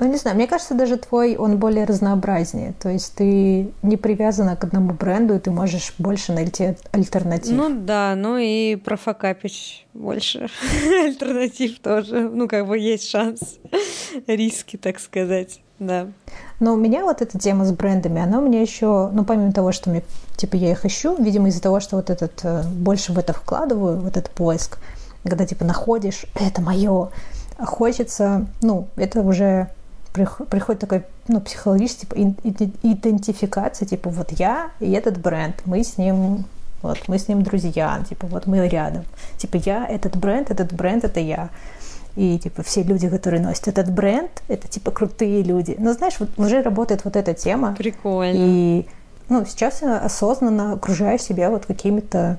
Ну, 0.00 0.06
не 0.06 0.16
знаю, 0.16 0.34
мне 0.34 0.46
кажется, 0.46 0.74
даже 0.74 0.96
твой, 0.96 1.36
он 1.36 1.58
более 1.58 1.84
разнообразнее. 1.84 2.72
То 2.80 2.88
есть 2.88 3.14
ты 3.14 3.70
не 3.82 3.96
привязана 3.98 4.56
к 4.56 4.64
одному 4.64 4.94
бренду, 4.94 5.34
и 5.34 5.38
ты 5.38 5.50
можешь 5.50 5.92
больше 5.98 6.32
найти 6.32 6.74
альтернатив. 6.90 7.54
Ну 7.54 7.68
да, 7.70 8.14
ну 8.16 8.38
и 8.38 8.76
профокапить 8.76 9.86
больше 9.92 10.48
альтернатив 11.04 11.80
тоже. 11.80 12.30
Ну, 12.30 12.48
как 12.48 12.66
бы 12.66 12.78
есть 12.78 13.10
шанс, 13.10 13.58
риски, 14.26 14.78
так 14.78 15.00
сказать, 15.00 15.60
да. 15.78 16.08
Но 16.60 16.72
у 16.72 16.76
меня 16.76 17.04
вот 17.04 17.20
эта 17.20 17.38
тема 17.38 17.66
с 17.66 17.72
брендами, 17.72 18.22
она 18.22 18.38
у 18.38 18.46
меня 18.46 18.62
еще, 18.62 19.10
ну, 19.12 19.24
помимо 19.24 19.52
того, 19.52 19.70
что 19.70 19.90
мне, 19.90 20.02
типа, 20.36 20.56
я 20.56 20.70
их 20.70 20.86
ищу, 20.86 21.14
видимо, 21.22 21.48
из-за 21.48 21.60
того, 21.60 21.78
что 21.78 21.96
вот 21.96 22.08
этот, 22.08 22.40
э, 22.42 22.62
больше 22.64 23.12
в 23.12 23.18
это 23.18 23.34
вкладываю, 23.34 24.00
вот 24.00 24.16
этот 24.16 24.30
поиск, 24.30 24.78
когда, 25.24 25.44
типа, 25.44 25.66
находишь, 25.66 26.24
это 26.34 26.62
мое, 26.62 27.10
хочется, 27.58 28.46
ну, 28.62 28.88
это 28.96 29.20
уже 29.20 29.68
приходит 30.12 30.80
такой 30.80 31.04
ну, 31.28 31.40
психологический 31.40 32.06
типа, 32.06 32.14
идентификация, 32.82 33.86
типа 33.86 34.10
вот 34.10 34.32
я 34.32 34.70
и 34.80 34.90
этот 34.90 35.18
бренд, 35.18 35.56
мы 35.64 35.84
с 35.84 35.98
ним 35.98 36.44
вот 36.82 36.98
мы 37.08 37.18
с 37.18 37.28
ним 37.28 37.42
друзья, 37.42 38.02
типа 38.08 38.26
вот 38.26 38.46
мы 38.46 38.66
рядом, 38.66 39.04
типа 39.36 39.56
я 39.56 39.86
этот 39.86 40.16
бренд, 40.16 40.50
этот 40.50 40.72
бренд 40.72 41.04
это 41.04 41.20
я. 41.20 41.50
И 42.16 42.38
типа 42.38 42.62
все 42.62 42.82
люди, 42.82 43.08
которые 43.08 43.40
носят 43.40 43.68
этот 43.68 43.92
бренд, 43.92 44.30
это 44.48 44.66
типа 44.66 44.90
крутые 44.90 45.42
люди. 45.42 45.76
Но 45.78 45.92
знаешь, 45.92 46.16
вот 46.18 46.30
уже 46.38 46.60
работает 46.60 47.04
вот 47.04 47.14
эта 47.14 47.34
тема. 47.34 47.74
Прикольно. 47.78 48.34
И 48.36 48.86
ну, 49.28 49.46
сейчас 49.46 49.80
я 49.82 49.98
осознанно 49.98 50.72
окружаю 50.72 51.18
себя 51.18 51.50
вот 51.50 51.66
какими-то 51.66 52.38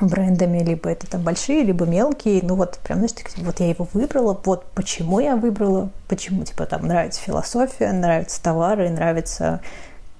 брендами, 0.00 0.62
либо 0.62 0.90
это 0.90 1.06
там 1.06 1.22
большие, 1.22 1.62
либо 1.62 1.86
мелкие. 1.86 2.40
Ну 2.42 2.54
вот 2.54 2.78
прям, 2.82 2.98
знаешь, 2.98 3.14
вот 3.38 3.60
я 3.60 3.68
его 3.70 3.88
выбрала, 3.92 4.38
вот 4.44 4.66
почему 4.74 5.20
я 5.20 5.36
выбрала, 5.36 5.90
почему, 6.08 6.44
типа, 6.44 6.66
там 6.66 6.86
нравится 6.86 7.20
философия, 7.20 7.92
нравятся 7.92 8.42
товары, 8.42 8.90
нравится, 8.90 9.60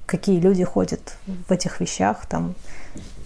какие 0.06 0.40
люди 0.40 0.64
ходят 0.64 1.16
в 1.26 1.52
этих 1.52 1.80
вещах, 1.80 2.26
там, 2.26 2.54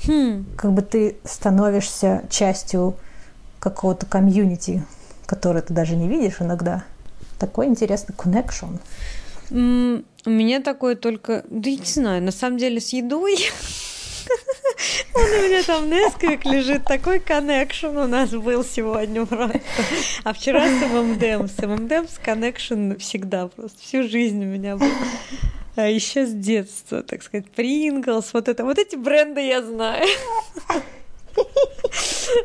Хм. 0.07 0.47
Как 0.57 0.73
бы 0.73 0.83
ты 0.83 1.17
становишься 1.25 2.25
частью 2.31 2.97
какого-то 3.59 4.07
комьюнити, 4.07 4.83
которое 5.27 5.63
ты 5.63 5.75
даже 5.75 5.97
не 5.97 6.09
видишь 6.09 6.41
иногда. 6.41 6.85
Такой 7.39 7.67
интересный 7.67 8.15
connection. 8.15 8.81
Mm, 9.51 10.05
у 10.27 10.31
меня 10.31 10.61
такое 10.61 10.97
только... 10.97 11.45
Да 11.49 11.69
я 11.69 11.77
не 11.77 11.85
знаю, 11.85 12.23
на 12.23 12.33
самом 12.33 12.59
деле 12.59 12.81
с 12.81 12.91
едой... 12.91 13.37
Он 15.15 15.23
у 15.23 15.49
меня 15.49 15.63
там 15.63 15.89
Nesquik 15.91 16.45
лежит, 16.45 16.85
такой 16.85 17.21
connection 17.21 17.97
у 17.97 18.07
нас 18.07 18.31
был 18.31 18.65
сегодня 18.65 19.27
просто. 19.27 19.61
А 20.25 20.33
вчера 20.33 20.67
с 20.67 20.83
ММДМ. 20.83 21.49
С 21.49 21.59
M&M's 21.59 22.19
connection 22.19 22.97
всегда 22.97 23.49
просто. 23.49 23.79
Всю 23.81 24.09
жизнь 24.09 24.43
у 24.43 24.47
меня 24.47 24.77
был. 24.77 24.89
А 25.77 25.87
еще 25.87 26.27
с 26.27 26.33
детства, 26.33 27.03
так 27.03 27.23
сказать, 27.23 27.49
Принглс, 27.51 28.33
вот 28.33 28.49
это, 28.49 28.65
вот 28.65 28.79
эти 28.79 28.97
бренды 28.97 29.41
я 29.41 29.63
знаю. 29.63 30.07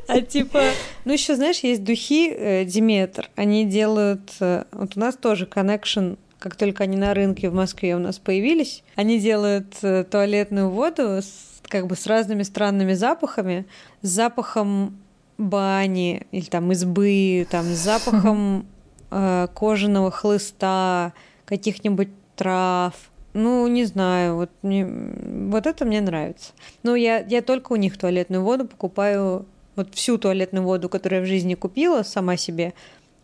А 0.07 0.21
типа, 0.21 0.63
ну 1.03 1.13
еще 1.13 1.35
знаешь, 1.35 1.59
есть 1.59 1.83
духи 1.83 2.29
э, 2.31 2.65
Диметр. 2.65 3.29
Они 3.35 3.65
делают, 3.65 4.31
э, 4.39 4.63
вот 4.71 4.95
у 4.95 4.99
нас 4.99 5.15
тоже 5.15 5.45
коннекшн 5.45 6.13
как 6.39 6.55
только 6.57 6.83
они 6.83 6.95
на 6.95 7.15
рынке 7.15 7.49
в 7.49 7.55
Москве 7.55 7.95
у 7.95 7.99
нас 7.99 8.19
появились, 8.19 8.83
они 8.95 9.19
делают 9.19 9.77
э, 9.81 10.03
туалетную 10.03 10.69
воду 10.69 11.01
с, 11.01 11.54
как 11.67 11.87
бы 11.87 11.95
с 11.95 12.07
разными 12.07 12.43
странными 12.43 12.93
запахами, 12.93 13.65
с 14.01 14.09
запахом 14.09 14.97
бани 15.37 16.27
или 16.31 16.45
там 16.45 16.71
избы, 16.71 17.47
там 17.49 17.65
с 17.65 17.77
запахом 17.77 18.65
э, 19.11 19.47
кожаного 19.53 20.11
хлыста, 20.11 21.13
каких-нибудь 21.45 22.09
трав. 22.35 22.93
Ну, 23.33 23.67
не 23.67 23.83
знаю, 23.83 24.35
вот, 24.35 24.49
мне, 24.61 24.85
вот 24.85 25.67
это 25.67 25.83
мне 25.83 25.99
нравится. 25.99 26.53
Ну, 26.83 26.95
я, 26.95 27.19
я 27.19 27.41
только 27.41 27.73
у 27.73 27.75
них 27.75 27.97
туалетную 27.97 28.41
воду 28.41 28.65
покупаю, 28.65 29.45
вот 29.75 29.93
всю 29.93 30.17
туалетную 30.17 30.63
воду, 30.63 30.87
которую 30.87 31.19
я 31.19 31.25
в 31.25 31.27
жизни 31.27 31.53
купила 31.53 32.03
сама 32.03 32.37
себе, 32.37 32.73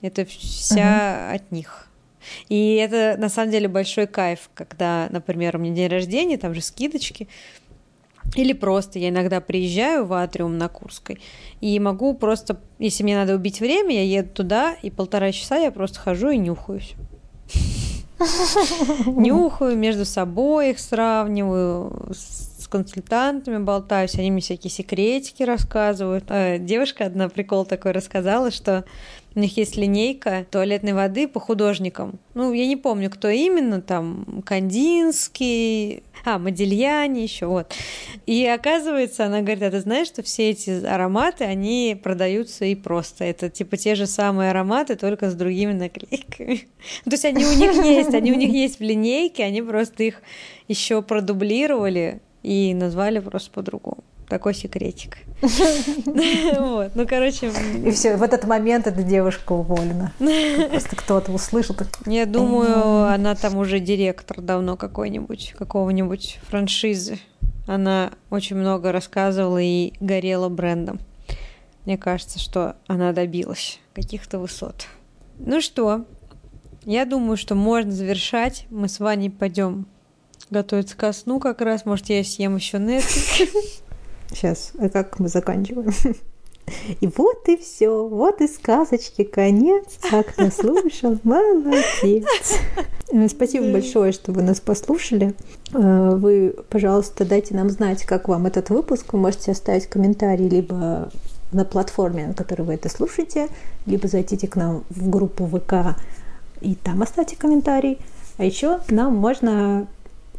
это 0.02 0.26
вся 0.26 1.32
uh-huh. 1.32 1.36
от 1.36 1.52
них. 1.52 1.88
И 2.50 2.76
это 2.76 3.16
на 3.18 3.30
самом 3.30 3.52
деле 3.52 3.68
большой 3.68 4.08
кайф, 4.08 4.50
когда, 4.54 5.08
например, 5.12 5.56
у 5.56 5.60
меня 5.60 5.76
день 5.76 5.88
рождения, 5.88 6.38
там 6.38 6.54
же 6.54 6.62
скидочки, 6.62 7.28
или 8.36 8.54
просто 8.54 9.00
я 9.00 9.10
иногда 9.10 9.41
приезжаю 9.41 10.06
в 10.06 10.13
Атриум 10.13 10.58
на 10.58 10.70
Курской 10.70 11.20
и 11.60 11.80
могу 11.80 12.13
просто, 12.13 12.60
если 12.80 13.04
мне 13.04 13.15
надо 13.15 13.36
убить 13.36 13.60
время, 13.60 13.96
я 13.96 14.20
еду 14.20 14.30
туда, 14.30 14.76
и 14.82 14.89
полтора 14.89 15.32
часа 15.32 15.58
я 15.58 15.72
просто 15.72 16.00
хожу 16.00 16.30
и 16.30 16.38
нюхаюсь. 16.38 16.96
Нюхаю, 19.06 19.76
между 19.78 20.06
собой 20.06 20.72
их 20.72 20.80
сравниваю, 20.80 22.12
с 22.13 22.67
консультантами 22.67 23.58
болтаюсь, 23.58 24.15
они 24.15 24.32
мне 24.32 24.41
всякие 24.41 24.72
секретики 24.72 25.44
рассказывают. 25.44 26.26
Э, 26.30 26.58
девушка 26.58 27.06
одна 27.06 27.30
прикол 27.30 27.65
такой 27.65 27.91
рассказала, 27.91 28.52
что 28.52 28.86
у 29.34 29.39
них 29.39 29.56
есть 29.58 29.78
линейка 29.78 30.46
туалетной 30.50 30.94
воды 30.94 31.28
по 31.28 31.39
художникам. 31.39 32.20
Ну, 32.34 32.52
я 32.52 32.67
не 32.67 32.76
помню, 32.76 33.10
кто 33.10 33.30
именно, 33.30 33.82
там, 33.82 34.44
Кандинский, 34.46 36.04
а, 36.26 36.38
Модельяне 36.38 37.24
еще, 37.24 37.46
вот. 37.46 37.74
И 38.26 38.46
оказывается, 38.46 39.26
она 39.26 39.39
говорит, 39.41 39.63
а 39.63 39.72
ты 39.72 39.80
знаешь, 39.80 40.08
что 40.08 40.22
все 40.22 40.50
эти 40.50 40.86
ароматы, 40.86 41.46
они 41.46 42.00
продаются 42.02 42.65
и 42.65 42.76
просто. 42.76 43.24
Это 43.24 43.50
типа 43.50 43.78
те 43.78 43.96
же 43.96 44.06
самые 44.06 44.52
ароматы, 44.52 44.96
только 44.96 45.30
с 45.30 45.34
другими 45.34 45.72
наклейками. 45.72 46.67
То 47.06 47.12
есть 47.12 47.26
они 47.26 47.46
у 47.46 47.54
них 47.54 47.74
есть, 47.86 48.13
они 48.13 48.34
у 48.34 48.36
них 48.36 48.52
есть 48.52 48.80
в 48.80 48.84
линейке, 48.84 49.46
они 49.46 49.62
просто 49.62 50.04
их 50.04 50.22
еще 50.67 51.02
продублировали 51.02 52.22
и 52.44 52.74
назвали 52.74 53.20
просто 53.20 53.52
по-другому 53.52 54.04
такой 54.32 54.54
секретик. 54.54 55.17
Вот, 56.58 56.91
ну, 56.96 57.06
короче... 57.06 57.52
И 57.86 57.91
все, 57.91 58.15
в 58.15 58.24
этот 58.24 58.46
момент 58.46 58.88
эта 58.88 59.04
девушка 59.04 59.52
уволена. 59.52 60.13
Просто 60.70 60.96
кто-то 60.96 61.32
услышал. 61.34 61.76
Я 62.06 62.26
думаю, 62.26 63.12
она 63.12 63.36
там 63.36 63.58
уже 63.58 63.80
директор 63.80 64.39
давно 64.39 64.78
какой-нибудь, 64.78 65.54
какого-нибудь 65.58 66.39
франшизы. 66.48 67.20
Она 67.67 68.12
очень 68.30 68.56
много 68.56 68.91
рассказывала 68.94 69.62
и 69.62 69.94
горела 70.00 70.48
брендом. 70.48 71.00
Мне 71.86 71.98
кажется, 71.98 72.39
что 72.39 72.76
она 72.88 73.12
добилась 73.12 73.80
каких-то 73.94 74.39
высот. 74.39 74.88
Ну 75.39 75.60
что, 75.60 76.06
я 76.86 77.06
думаю, 77.06 77.36
что 77.36 77.56
можно 77.56 77.91
завершать. 77.91 78.65
Мы 78.70 78.88
с 78.88 79.00
Ваней 79.00 79.30
пойдем 79.30 79.88
готовиться 80.50 80.96
ко 80.96 81.12
сну 81.12 81.39
как 81.39 81.60
раз. 81.60 81.86
Может, 81.86 82.10
я 82.10 82.24
съем 82.24 82.56
еще 82.56 82.78
Netflix. 82.78 83.82
Сейчас, 84.32 84.72
а 84.80 84.89
как 84.89 85.20
мы 85.20 85.28
заканчиваем? 85.28 85.91
И 87.02 87.08
вот 87.17 87.50
и 87.50 87.58
все, 87.58 88.08
вот 88.08 88.39
и 88.39 88.48
сказочки 88.48 89.24
конец. 89.24 90.00
Как 90.10 90.38
наслушал, 90.38 91.17
молодец. 91.24 92.60
Э, 93.12 93.28
спасибо 93.28 93.72
большое, 93.72 94.13
что 94.13 94.32
вы 94.32 94.41
нас 94.41 94.62
послушали. 94.62 95.34
Э, 95.74 96.12
вы, 96.15 96.56
пожалуйста, 96.70 97.26
дайте 97.26 97.56
нам 97.56 97.70
знать, 97.70 98.06
как 98.06 98.30
вам 98.30 98.46
этот 98.46 98.70
выпуск. 98.70 99.12
Вы 99.12 99.20
можете 99.20 99.52
оставить 99.52 99.88
комментарий 99.88 100.48
либо 100.48 101.12
на 101.52 101.65
платформе, 101.65 102.28
на 102.28 102.34
которой 102.34 102.62
вы 102.62 102.74
это 102.76 102.88
слушаете, 102.88 103.50
либо 103.86 104.08
зайдите 104.08 104.48
к 104.48 104.56
нам 104.56 104.86
в 104.89 105.10
группу 105.10 105.46
ВК 105.46 105.98
и 106.62 106.76
там 106.76 107.02
оставьте 107.02 107.36
комментарий. 107.36 108.00
А 108.38 108.46
еще 108.46 108.80
нам 108.89 109.15
можно 109.15 109.88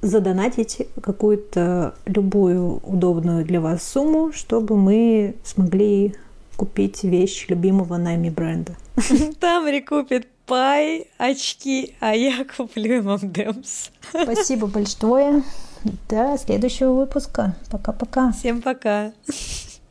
задонатить 0.03 0.87
какую-то 1.01 1.95
любую 2.07 2.81
удобную 2.85 3.45
для 3.45 3.61
вас 3.61 3.83
сумму, 3.83 4.33
чтобы 4.33 4.77
мы 4.77 5.37
смогли 5.45 6.15
купить 6.57 7.03
вещь 7.05 7.47
любимого 7.49 7.97
нами 7.97 8.29
бренда. 8.29 8.77
Тамри 9.41 9.81
купит 9.81 10.29
пай, 10.47 11.07
очки, 11.19 11.95
а 12.01 12.15
я 12.15 12.45
куплю 12.45 13.03
ММДМС. 13.03 13.91
Спасибо 14.11 14.67
большое. 14.67 15.43
До 16.09 16.37
следующего 16.37 16.93
выпуска. 16.93 17.57
Пока-пока. 17.71 18.33
Всем 18.33 18.61
пока. 18.61 19.13